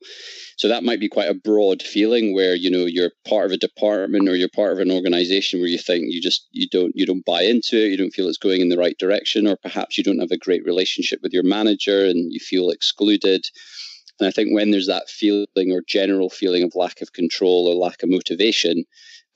[0.57, 3.59] so that might be quite a broad feeling where you know you're part of a
[3.59, 7.05] department or you're part of an organization where you think you just you don't you
[7.05, 9.99] don't buy into it, you don't feel it's going in the right direction, or perhaps
[9.99, 13.45] you don't have a great relationship with your manager and you feel excluded.
[14.19, 17.75] And I think when there's that feeling or general feeling of lack of control or
[17.75, 18.85] lack of motivation,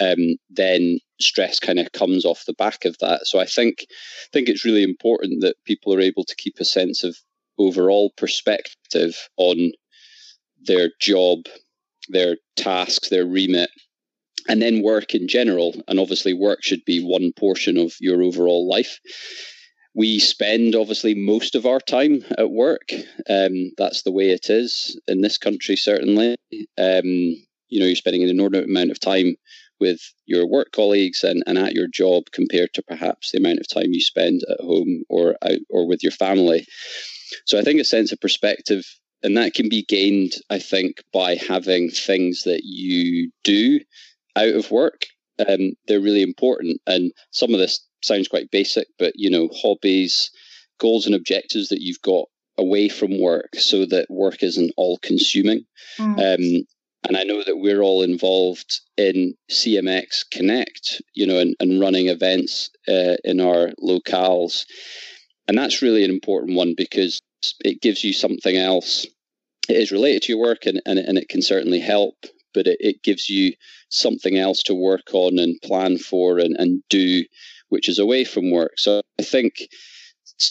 [0.01, 3.27] um, then stress kind of comes off the back of that.
[3.27, 3.87] So I think
[4.33, 7.17] think it's really important that people are able to keep a sense of
[7.59, 9.73] overall perspective on
[10.67, 11.47] their job,
[12.09, 13.71] their tasks, their remit,
[14.49, 15.75] and then work in general.
[15.89, 18.99] And obviously, work should be one portion of your overall life.
[19.95, 22.93] We spend obviously most of our time at work.
[23.29, 26.37] Um, that's the way it is in this country, certainly.
[26.79, 27.37] Um,
[27.69, 29.37] you know, you're spending an inordinate amount of time
[29.81, 33.69] with your work colleagues and, and at your job compared to perhaps the amount of
[33.69, 36.67] time you spend at home or out or with your family.
[37.47, 38.85] So I think a sense of perspective
[39.23, 43.81] and that can be gained, I think, by having things that you do
[44.37, 45.07] out of work.
[45.47, 46.81] Um, they're really important.
[46.87, 50.31] And some of this sounds quite basic, but you know, hobbies,
[50.79, 52.27] goals and objectives that you've got
[52.59, 55.65] away from work so that work isn't all consuming.
[55.99, 56.59] Mm.
[56.59, 56.67] Um,
[57.05, 62.09] and I know that we're all involved in CMX Connect, you know, and, and running
[62.09, 64.67] events uh, in our locales.
[65.49, 67.23] And that's really an important one because
[67.65, 69.07] it gives you something else.
[69.69, 72.17] It is related to your work and, and, and it can certainly help,
[72.53, 73.55] but it, it gives you
[73.89, 77.25] something else to work on and plan for and, and do,
[77.71, 78.73] which is away from work.
[78.77, 79.69] So I think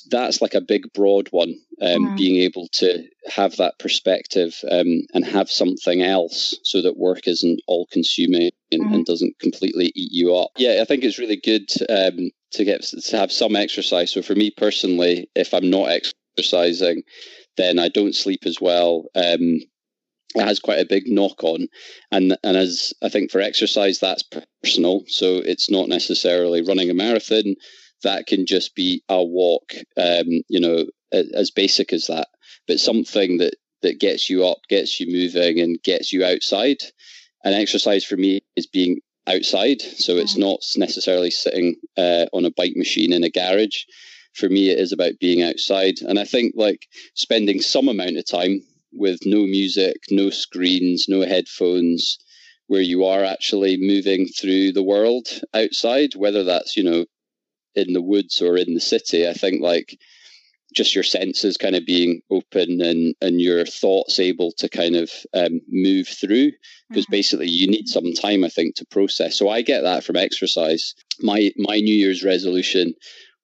[0.09, 1.55] that's like a big, broad one.
[1.81, 2.17] Um, mm.
[2.17, 7.61] Being able to have that perspective um, and have something else, so that work isn't
[7.67, 8.93] all consuming and, mm.
[8.93, 10.51] and, doesn't completely eat you up.
[10.57, 14.11] Yeah, I think it's really good um, to get to have some exercise.
[14.11, 15.89] So for me personally, if I'm not
[16.37, 17.03] exercising,
[17.57, 19.05] then I don't sleep as well.
[19.15, 19.59] Um,
[20.35, 21.67] it has quite a big knock on
[22.11, 24.23] and and as i think for exercise that's
[24.63, 27.55] personal so it's not necessarily running a marathon
[28.03, 32.27] that can just be a walk, um, you know, as basic as that,
[32.67, 36.77] but something that that gets you up, gets you moving, and gets you outside.
[37.43, 40.39] And exercise for me is being outside, so it's mm.
[40.39, 43.83] not necessarily sitting uh, on a bike machine in a garage.
[44.33, 48.27] For me, it is about being outside, and I think like spending some amount of
[48.27, 52.17] time with no music, no screens, no headphones,
[52.67, 57.05] where you are actually moving through the world outside, whether that's you know
[57.75, 59.27] in the woods or in the city.
[59.27, 59.99] I think like
[60.73, 65.09] just your senses kind of being open and and your thoughts able to kind of
[65.33, 66.51] um, move through
[66.89, 67.11] because mm-hmm.
[67.11, 69.37] basically you need some time I think to process.
[69.37, 70.93] So I get that from exercise.
[71.21, 72.93] My my New Year's resolution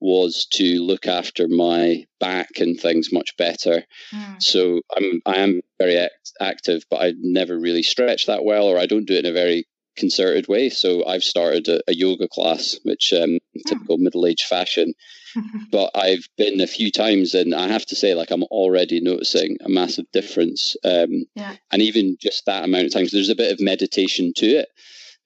[0.02, 3.84] was to look after my back and things much better.
[4.14, 4.44] Mm.
[4.44, 8.78] So I'm I am very act- active, but I never really stretch that well, or
[8.78, 10.70] I don't do it in a very concerted way.
[10.70, 13.62] So I've started a, a yoga class, which um, hmm.
[13.68, 14.94] typical middle aged fashion.
[15.72, 19.58] but I've been a few times, and I have to say, like I'm already noticing
[19.64, 20.76] a massive difference.
[20.84, 21.56] Um, yeah.
[21.72, 24.70] And even just that amount of times, there's a bit of meditation to it.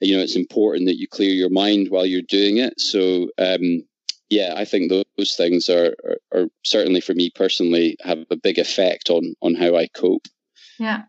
[0.02, 2.80] You know, it's important that you clear your mind while you're doing it.
[2.80, 3.84] So um,
[4.30, 8.60] yeah, I think those things are, are, are certainly for me personally have a big
[8.60, 10.28] effect on on how I cope.
[10.78, 11.04] Yeah,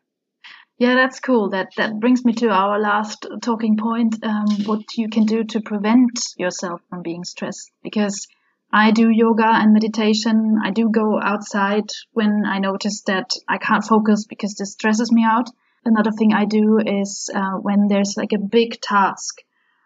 [0.81, 1.51] yeah, that's cool.
[1.51, 4.17] That that brings me to our last talking point.
[4.25, 7.71] Um, what you can do to prevent yourself from being stressed?
[7.83, 8.27] Because
[8.73, 10.59] I do yoga and meditation.
[10.65, 15.23] I do go outside when I notice that I can't focus because this stresses me
[15.23, 15.51] out.
[15.85, 19.43] Another thing I do is uh, when there's like a big task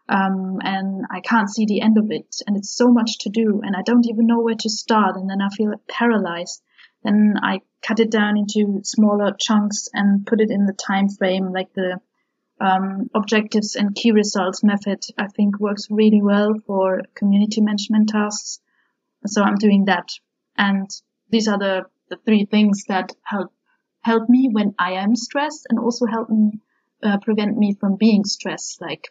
[0.09, 3.62] um, and I can't see the end of it, and it's so much to do,
[3.64, 6.62] and I don't even know where to start, and then I feel paralyzed.
[7.04, 11.52] Then I cut it down into smaller chunks and put it in the time frame
[11.52, 12.00] like the
[12.60, 18.60] um, objectives and key results method I think works really well for community management tasks.
[19.26, 20.08] So I'm doing that.
[20.56, 20.88] And
[21.28, 23.52] these are the, the three things that help
[24.00, 26.60] help me when I am stressed and also help me
[27.02, 29.08] uh, prevent me from being stressed, like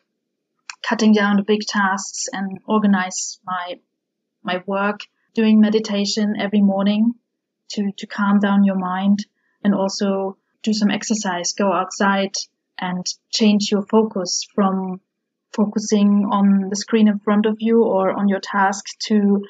[0.88, 3.80] cutting down the big tasks and organize my
[4.44, 5.02] my work,
[5.34, 7.14] doing meditation every morning
[7.74, 9.26] to, to calm down your mind
[9.64, 12.34] and also do some exercise, go outside
[12.80, 15.00] and change your focus from
[15.54, 19.44] focusing on the screen in front of you or on your task to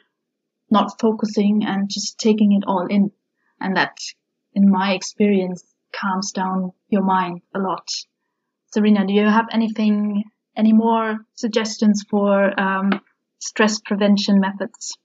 [0.69, 3.11] not focusing and just taking it all in.
[3.59, 3.97] And that,
[4.53, 5.63] in my experience,
[5.93, 7.87] calms down your mind a lot.
[8.73, 10.23] Serena, do you have anything,
[10.57, 12.99] any more suggestions for um,
[13.39, 14.97] stress prevention methods?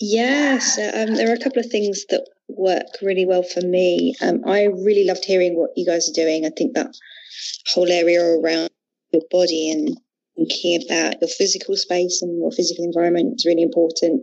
[0.00, 4.14] Yes, um, there are a couple of things that work really well for me.
[4.22, 6.46] Um, I really loved hearing what you guys are doing.
[6.46, 6.94] I think that
[7.72, 8.70] whole area around
[9.12, 9.96] your body and
[10.36, 14.22] thinking about your physical space and your physical environment is really important.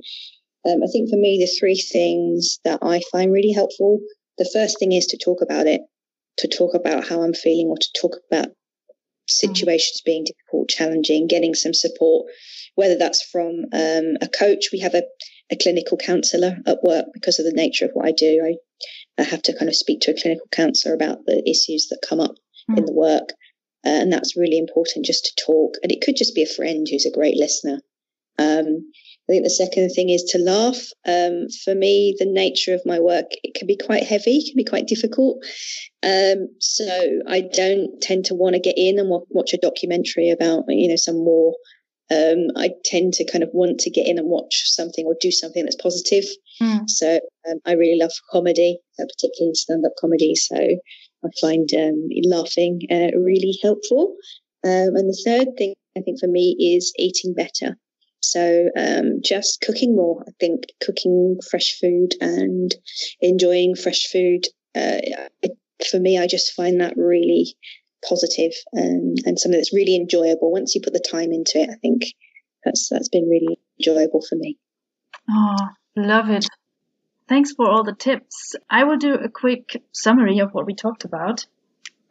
[0.65, 3.99] Um, I think for me, the three things that I find really helpful
[4.37, 5.81] the first thing is to talk about it,
[6.39, 8.49] to talk about how I'm feeling, or to talk about
[9.27, 12.27] situations being difficult, challenging, getting some support,
[12.75, 14.69] whether that's from um, a coach.
[14.71, 15.03] We have a,
[15.51, 18.41] a clinical counsellor at work because of the nature of what I do.
[18.45, 22.05] I, I have to kind of speak to a clinical counsellor about the issues that
[22.07, 22.35] come up
[22.69, 22.77] mm.
[22.77, 23.29] in the work.
[23.85, 25.75] Uh, and that's really important just to talk.
[25.83, 27.79] And it could just be a friend who's a great listener.
[28.37, 28.91] Um,
[29.27, 30.77] I think the second thing is to laugh.
[31.07, 34.63] Um, for me, the nature of my work, it can be quite heavy, can be
[34.63, 35.43] quite difficult.
[36.03, 36.85] Um, so
[37.27, 40.95] I don't tend to want to get in and watch a documentary about, you know,
[40.95, 41.55] some war.
[42.11, 45.31] Um, I tend to kind of want to get in and watch something or do
[45.31, 46.25] something that's positive.
[46.61, 46.87] Mm.
[46.89, 50.35] So um, I really love comedy, uh, particularly stand-up comedy.
[50.35, 54.15] So I find um, laughing uh, really helpful.
[54.63, 57.77] Um, and the third thing I think for me is eating better.
[58.21, 60.23] So um, just cooking more.
[60.27, 62.73] I think cooking fresh food and
[63.21, 64.45] enjoying fresh food.
[64.75, 64.99] Uh,
[65.89, 67.55] for me, I just find that really
[68.07, 70.51] positive and, something that's really enjoyable.
[70.51, 72.03] Once you put the time into it, I think
[72.63, 74.57] that's that's been really enjoyable for me.
[75.29, 75.57] Oh,
[75.95, 76.45] love it.
[77.27, 78.55] Thanks for all the tips.
[78.69, 81.45] I will do a quick summary of what we talked about,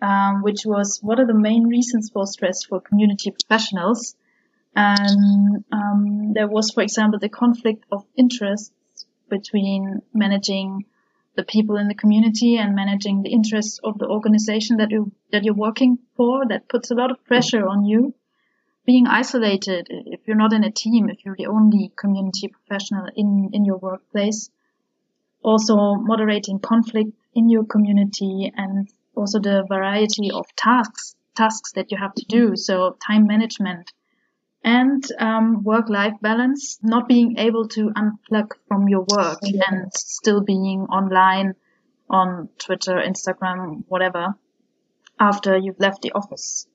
[0.03, 4.17] um, which was what are the main reasons for stress for community professionals
[4.77, 8.73] and um, there was, for example, the conflict of interests
[9.31, 10.85] between managing
[11.37, 15.45] the people in the community and managing the interests of the organization that you that
[15.45, 16.47] you're working for.
[16.47, 18.15] That puts a lot of pressure on you.
[18.87, 23.51] Being isolated, if you're not in a team, if you're the only community professional in
[23.53, 24.51] in your workplace,
[25.43, 31.99] also moderating conflict in your community and also the variety of tasks tasks that you
[31.99, 32.57] have to do.
[32.57, 33.93] So time management
[34.65, 40.81] and um, work-life balance, not being able to unplug from your work and still being
[40.91, 41.55] online
[42.09, 44.35] on Twitter, Instagram, whatever,
[45.21, 46.67] after you've left the office.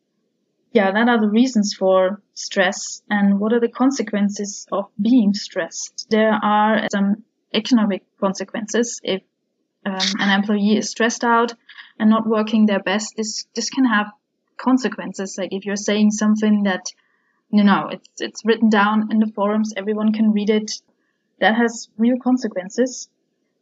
[0.72, 6.08] Yeah, that are the reasons for stress and what are the consequences of being stressed.
[6.12, 9.24] There are some economic consequences if
[9.84, 11.54] um, an employee is stressed out
[11.98, 13.16] and not working their best.
[13.18, 14.12] This this can have
[14.58, 15.38] consequences.
[15.40, 16.86] Like if you're saying something that
[17.52, 19.74] you know, it's, it's written down in the forums.
[19.76, 20.72] Everyone can read it.
[21.39, 23.10] That has real consequences,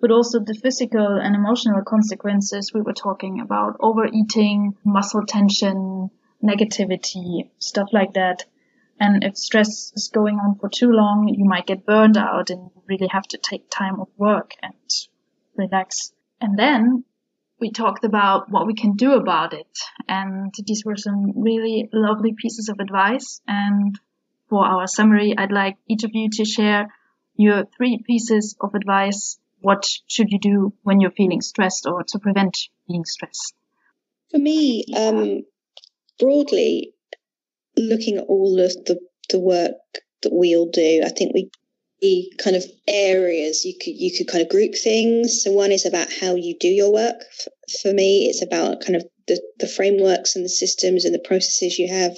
[0.01, 6.09] but also the physical and emotional consequences we were talking about overeating, muscle tension,
[6.43, 8.45] negativity, stuff like that.
[8.99, 12.71] And if stress is going on for too long, you might get burned out and
[12.87, 14.73] really have to take time off work and
[15.55, 16.11] relax.
[16.41, 17.03] And then
[17.59, 19.79] we talked about what we can do about it.
[20.07, 23.41] And these were some really lovely pieces of advice.
[23.47, 23.99] And
[24.49, 26.93] for our summary, I'd like each of you to share
[27.35, 29.39] your three pieces of advice.
[29.59, 33.53] What should you do when you're feeling stressed or to prevent being stressed?
[34.31, 35.43] For me, um,
[36.19, 36.93] broadly,
[37.75, 38.99] looking at all of the,
[39.29, 39.75] the work
[40.21, 41.49] that we all do, I think we
[42.37, 45.41] kind of areas you could you could kind of group things.
[45.43, 47.23] So one is about how you do your work.
[47.81, 51.77] For me, it's about kind of the, the frameworks and the systems and the processes
[51.77, 52.17] you have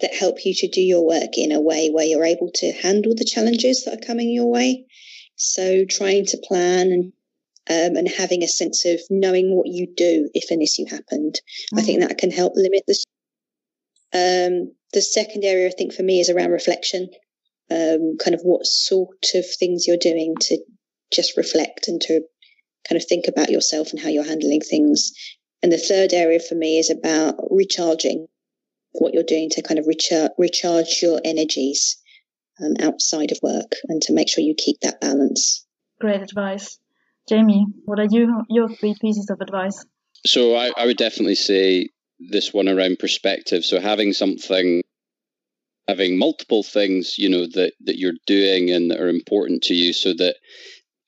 [0.00, 3.14] that help you to do your work in a way where you're able to handle
[3.14, 4.84] the challenges that are coming your way.
[5.36, 7.12] So trying to plan and
[7.66, 11.40] um, and having a sense of knowing what you do if an issue happened.
[11.72, 11.78] Mm.
[11.78, 12.96] I think that can help limit the.
[14.16, 17.08] Um, the second area I think for me is around reflection
[17.70, 20.58] um, kind of what sort of things you're doing to
[21.12, 22.22] just reflect and to
[22.88, 25.12] kind of think about yourself and how you're handling things.
[25.62, 28.26] And the third area for me is about recharging
[28.92, 31.96] what you're doing to kind of recharge, recharge your energies
[32.62, 35.66] um, outside of work and to make sure you keep that balance.
[36.00, 36.78] Great advice.
[37.28, 39.84] Jamie, what are you, your three pieces of advice?
[40.26, 41.88] So I, I would definitely say
[42.18, 43.64] this one around perspective.
[43.64, 44.82] So having something
[45.88, 49.92] having multiple things you know that that you're doing and that are important to you
[49.92, 50.36] so that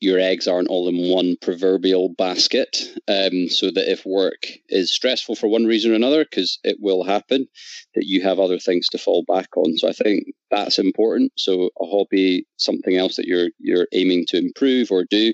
[0.00, 2.76] your eggs aren't all in one proverbial basket.
[3.08, 7.02] Um, so that if work is stressful for one reason or another because it will
[7.02, 7.48] happen
[7.94, 9.76] that you have other things to fall back on.
[9.78, 11.32] So i think that's important.
[11.36, 15.32] So a hobby something else that you're you're aiming to improve or do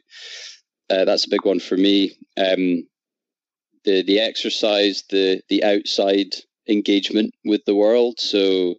[0.91, 2.13] uh, that's a big one for me.
[2.37, 2.87] Um,
[3.85, 6.35] the the exercise the the outside
[6.69, 8.21] engagement with the world.
[8.21, 8.77] So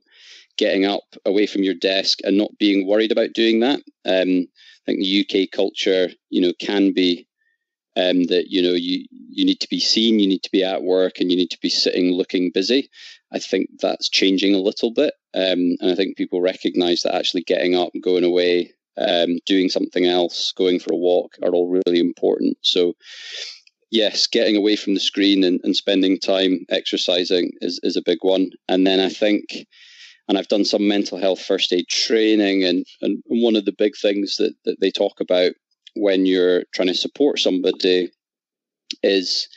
[0.64, 3.82] getting up away from your desk and not being worried about doing that.
[4.06, 7.28] Um, I think the UK culture, you know, can be
[7.98, 10.84] um, that you know you you need to be seen, you need to be at
[10.84, 12.90] work, and you need to be sitting looking busy.
[13.34, 17.44] I think that's changing a little bit, um, and I think people recognise that actually
[17.44, 22.00] getting up, going away, um, doing something else, going for a walk are all really
[22.00, 22.58] important.
[22.62, 22.94] So
[23.92, 28.20] yes, getting away from the screen and, and spending time exercising is, is a big
[28.22, 28.50] one.
[28.68, 29.68] And then I think,
[30.28, 33.94] and I've done some mental health first aid training, and, and one of the big
[33.96, 35.54] things that, that they talk about
[35.96, 38.10] when you're trying to support somebody
[39.02, 39.48] is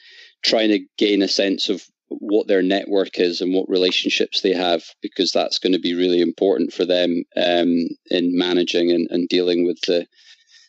[0.45, 4.85] trying to gain a sense of what their network is and what relationships they have,
[5.03, 9.67] because that's going to be really important for them um, in managing and, and dealing
[9.67, 10.07] with the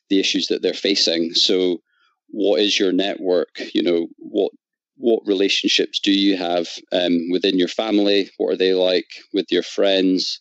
[0.09, 1.33] the issues that they're facing.
[1.33, 1.81] So,
[2.29, 3.59] what is your network?
[3.73, 4.51] You know, what
[4.97, 8.29] what relationships do you have um, within your family?
[8.37, 10.39] What are they like with your friends,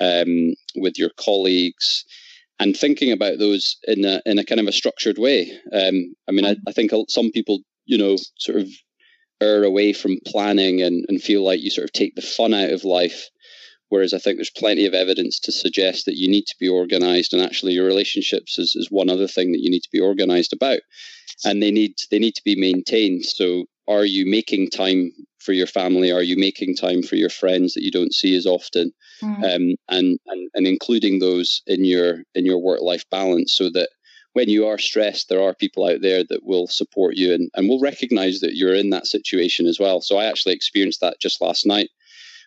[0.00, 2.04] um, with your colleagues?
[2.58, 5.50] And thinking about those in a in a kind of a structured way.
[5.72, 8.68] Um, I mean, I, I think some people, you know, sort of
[9.40, 12.70] err away from planning and, and feel like you sort of take the fun out
[12.70, 13.28] of life.
[13.88, 17.34] Whereas I think there's plenty of evidence to suggest that you need to be organized
[17.34, 20.52] and actually your relationships is, is one other thing that you need to be organized
[20.54, 20.80] about.
[21.44, 23.24] And they need they need to be maintained.
[23.24, 26.12] So are you making time for your family?
[26.12, 28.92] Are you making time for your friends that you don't see as often?
[29.22, 29.36] Mm.
[29.36, 33.88] Um, and, and and including those in your in your work life balance so that
[34.34, 37.68] when you are stressed, there are people out there that will support you and, and
[37.68, 40.00] will recognize that you're in that situation as well.
[40.00, 41.90] So I actually experienced that just last night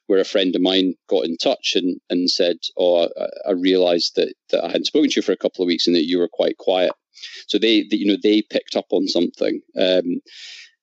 [0.07, 4.15] where a friend of mine got in touch and, and said, Oh, I, I realized
[4.15, 6.19] that, that I hadn't spoken to you for a couple of weeks and that you
[6.19, 6.93] were quite quiet.
[7.47, 9.61] So they, they you know, they picked up on something.
[9.79, 10.21] Um,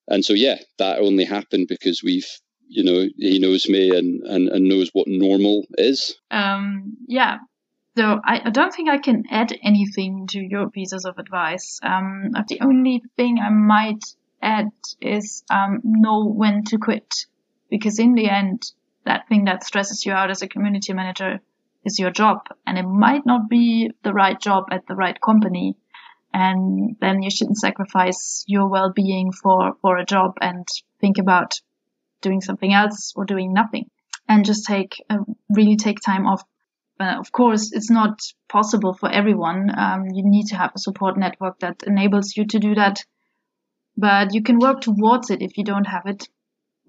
[0.08, 2.28] and so, yeah, that only happened because we've,
[2.68, 6.16] you know, he knows me and, and, and knows what normal is.
[6.30, 7.38] Um, yeah,
[7.96, 11.78] so I, I, don't think I can add anything to your pieces of advice.
[11.82, 14.02] Um, the only thing I might
[14.40, 17.26] add is um, know when to quit,
[17.68, 18.62] because in the end,
[19.04, 21.40] that thing that stresses you out as a community manager
[21.84, 25.76] is your job, and it might not be the right job at the right company,
[26.32, 30.66] and then you shouldn't sacrifice your well-being for for a job and
[31.00, 31.60] think about
[32.20, 33.90] doing something else or doing nothing,
[34.28, 35.18] and just take uh,
[35.50, 36.44] really take time off
[37.02, 39.70] uh, of course, it's not possible for everyone.
[39.76, 43.04] Um, you need to have a support network that enables you to do that.
[43.96, 46.28] But you can work towards it if you don't have it.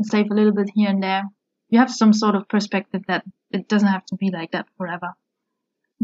[0.02, 1.24] Save a little bit here and there.
[1.70, 5.14] You have some sort of perspective that it doesn't have to be like that forever.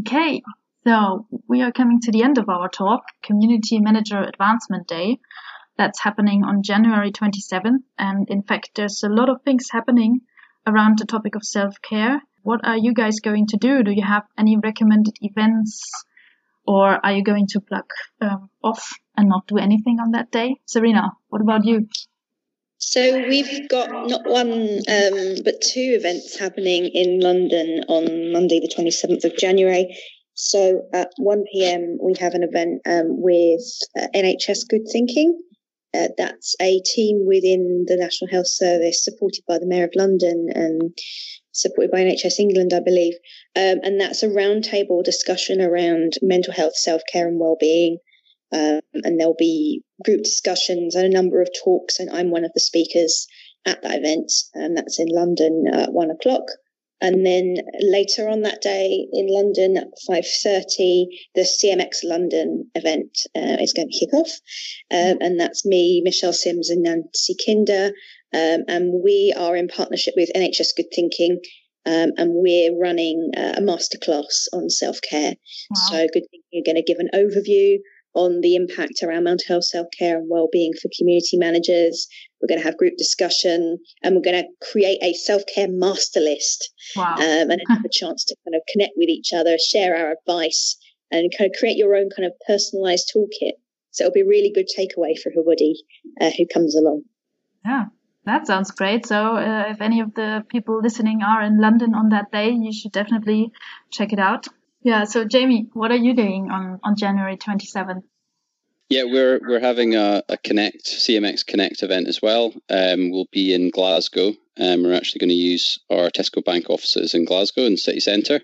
[0.00, 0.42] Okay,
[0.86, 5.18] so we are coming to the end of our talk, Community Manager Advancement Day.
[5.76, 7.82] That's happening on January 27th.
[7.98, 10.20] And in fact, there's a lot of things happening
[10.66, 13.82] around the topic of self-care what are you guys going to do?
[13.82, 15.90] Do you have any recommended events?
[16.66, 17.84] Or are you going to plug
[18.20, 20.56] um, off and not do anything on that day?
[20.66, 21.88] Serena, what about you?
[22.78, 24.52] So we've got not one
[24.88, 29.94] um, but two events happening in London on Monday, the 27th of January.
[30.42, 31.98] So at 1 p.m.
[32.00, 33.62] we have an event um, with
[33.94, 35.38] uh, NHS Good Thinking.
[35.92, 40.48] Uh, that's a team within the National Health Service supported by the Mayor of London
[40.54, 40.96] and
[41.52, 43.14] supported by NHS England, I believe.
[43.54, 47.98] Um, and that's a roundtable discussion around mental health, self care, and well-being.
[48.50, 52.52] Um, and there'll be group discussions and a number of talks, and I'm one of
[52.54, 53.26] the speakers
[53.66, 56.44] at that event, and that's in London at one o'clock.
[57.00, 63.56] And then later on that day in London at 5.30, the CMX London event uh,
[63.60, 64.30] is going to kick off.
[64.90, 67.92] Um, and that's me, Michelle Sims and Nancy Kinder.
[68.34, 71.40] Um, and we are in partnership with NHS Good Thinking.
[71.86, 75.34] Um, and we're running uh, a masterclass on self care.
[75.70, 75.80] Wow.
[75.88, 77.78] So, Good Thinking are going to give an overview
[78.14, 82.06] on the impact around mental health, self care, and well-being for community managers.
[82.40, 86.20] We're going to have group discussion, and we're going to create a self care master
[86.20, 87.14] list, wow.
[87.14, 90.76] um, and have a chance to kind of connect with each other, share our advice,
[91.10, 93.52] and kind of create your own kind of personalized toolkit.
[93.92, 95.74] So it'll be a really good takeaway for everybody
[96.20, 97.02] uh, who comes along.
[97.64, 97.86] Yeah,
[98.24, 99.06] that sounds great.
[99.06, 102.72] So, uh, if any of the people listening are in London on that day, you
[102.72, 103.50] should definitely
[103.90, 104.46] check it out.
[104.82, 105.04] Yeah.
[105.04, 108.02] So, Jamie, what are you doing on, on January 27th?
[108.90, 112.52] Yeah, we're we're having a, a Connect CMX Connect event as well.
[112.68, 114.32] Um, we'll be in Glasgow.
[114.58, 118.40] Um, we're actually going to use our Tesco Bank offices in Glasgow and city centre,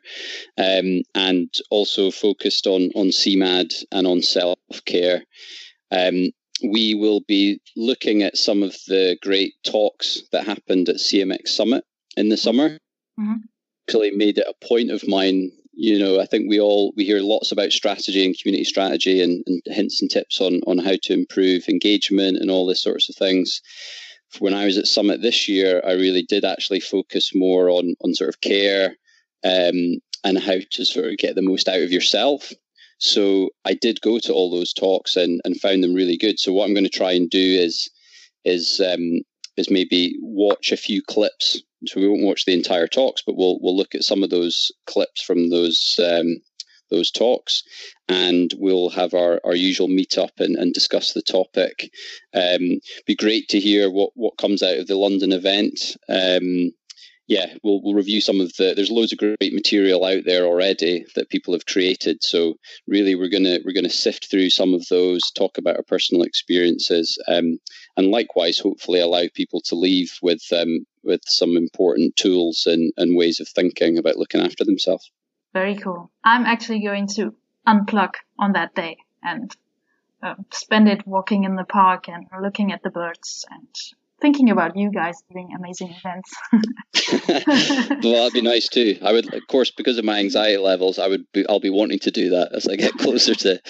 [0.56, 5.24] um, and also focused on on CMAD and on self care.
[5.90, 6.30] Um,
[6.62, 11.84] we will be looking at some of the great talks that happened at CMX Summit
[12.16, 12.78] in the summer.
[13.18, 13.34] Mm-hmm.
[13.88, 15.50] Actually, made it a point of mine.
[15.76, 19.44] You know, I think we all we hear lots about strategy and community strategy and,
[19.46, 23.16] and hints and tips on on how to improve engagement and all this sorts of
[23.16, 23.60] things.
[24.38, 28.14] When I was at Summit this year, I really did actually focus more on on
[28.14, 28.96] sort of care
[29.44, 32.52] um, and how to sort of get the most out of yourself
[32.98, 36.38] so I did go to all those talks and, and found them really good.
[36.38, 37.90] So what I'm going to try and do is
[38.44, 39.20] is um,
[39.56, 41.62] is maybe watch a few clips.
[41.86, 44.70] So we won't watch the entire talks, but we'll we'll look at some of those
[44.86, 46.36] clips from those um,
[46.90, 47.62] those talks,
[48.08, 51.90] and we'll have our, our usual meetup and, and discuss the topic.
[52.34, 55.96] Um, be great to hear what what comes out of the London event.
[56.08, 56.72] Um,
[57.28, 58.72] yeah, we'll we'll review some of the.
[58.74, 62.22] There's loads of great material out there already that people have created.
[62.22, 62.54] So
[62.86, 67.20] really, we're gonna we're gonna sift through some of those, talk about our personal experiences,
[67.26, 67.58] um,
[67.96, 73.16] and likewise, hopefully, allow people to leave with um, with some important tools and, and
[73.16, 75.10] ways of thinking about looking after themselves.
[75.52, 76.10] Very cool.
[76.22, 77.34] I'm actually going to
[77.66, 79.54] unplug on that day and
[80.22, 83.68] uh, spend it walking in the park and looking at the birds and
[84.20, 86.32] thinking about you guys doing amazing events.
[88.02, 88.98] well, that'd be nice too.
[89.02, 91.98] I would, of course, because of my anxiety levels, I would be, I'll be wanting
[92.00, 93.60] to do that as I get closer to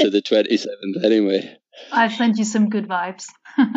[0.00, 1.04] to the twenty seventh.
[1.04, 1.56] Anyway,
[1.92, 3.26] I'll send you some good vibes.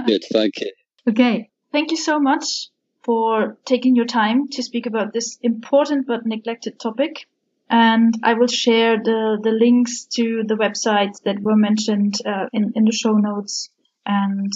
[0.05, 0.71] good, thank you.
[1.09, 2.69] Okay, thank you so much
[3.03, 7.27] for taking your time to speak about this important but neglected topic.
[7.69, 12.73] And I will share the, the links to the websites that were mentioned uh, in,
[12.75, 13.69] in the show notes.
[14.05, 14.51] And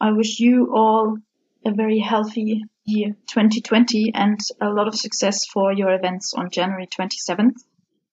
[0.00, 1.18] I wish you all
[1.64, 6.86] a very healthy year 2020 and a lot of success for your events on January
[6.86, 7.54] 27th.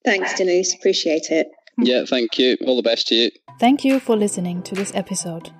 [0.05, 0.73] Thanks, Denise.
[0.75, 1.47] Appreciate it.
[1.77, 2.57] Yeah, thank you.
[2.65, 3.31] All the best to you.
[3.59, 5.51] Thank you for listening to this episode.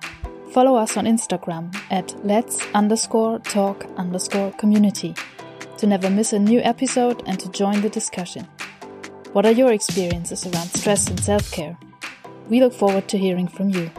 [0.50, 5.14] Follow us on Instagram at let's underscore talk underscore community
[5.78, 8.48] to never miss a new episode and to join the discussion.
[9.32, 11.78] What are your experiences around stress and self care?
[12.48, 13.92] We look forward to hearing from you.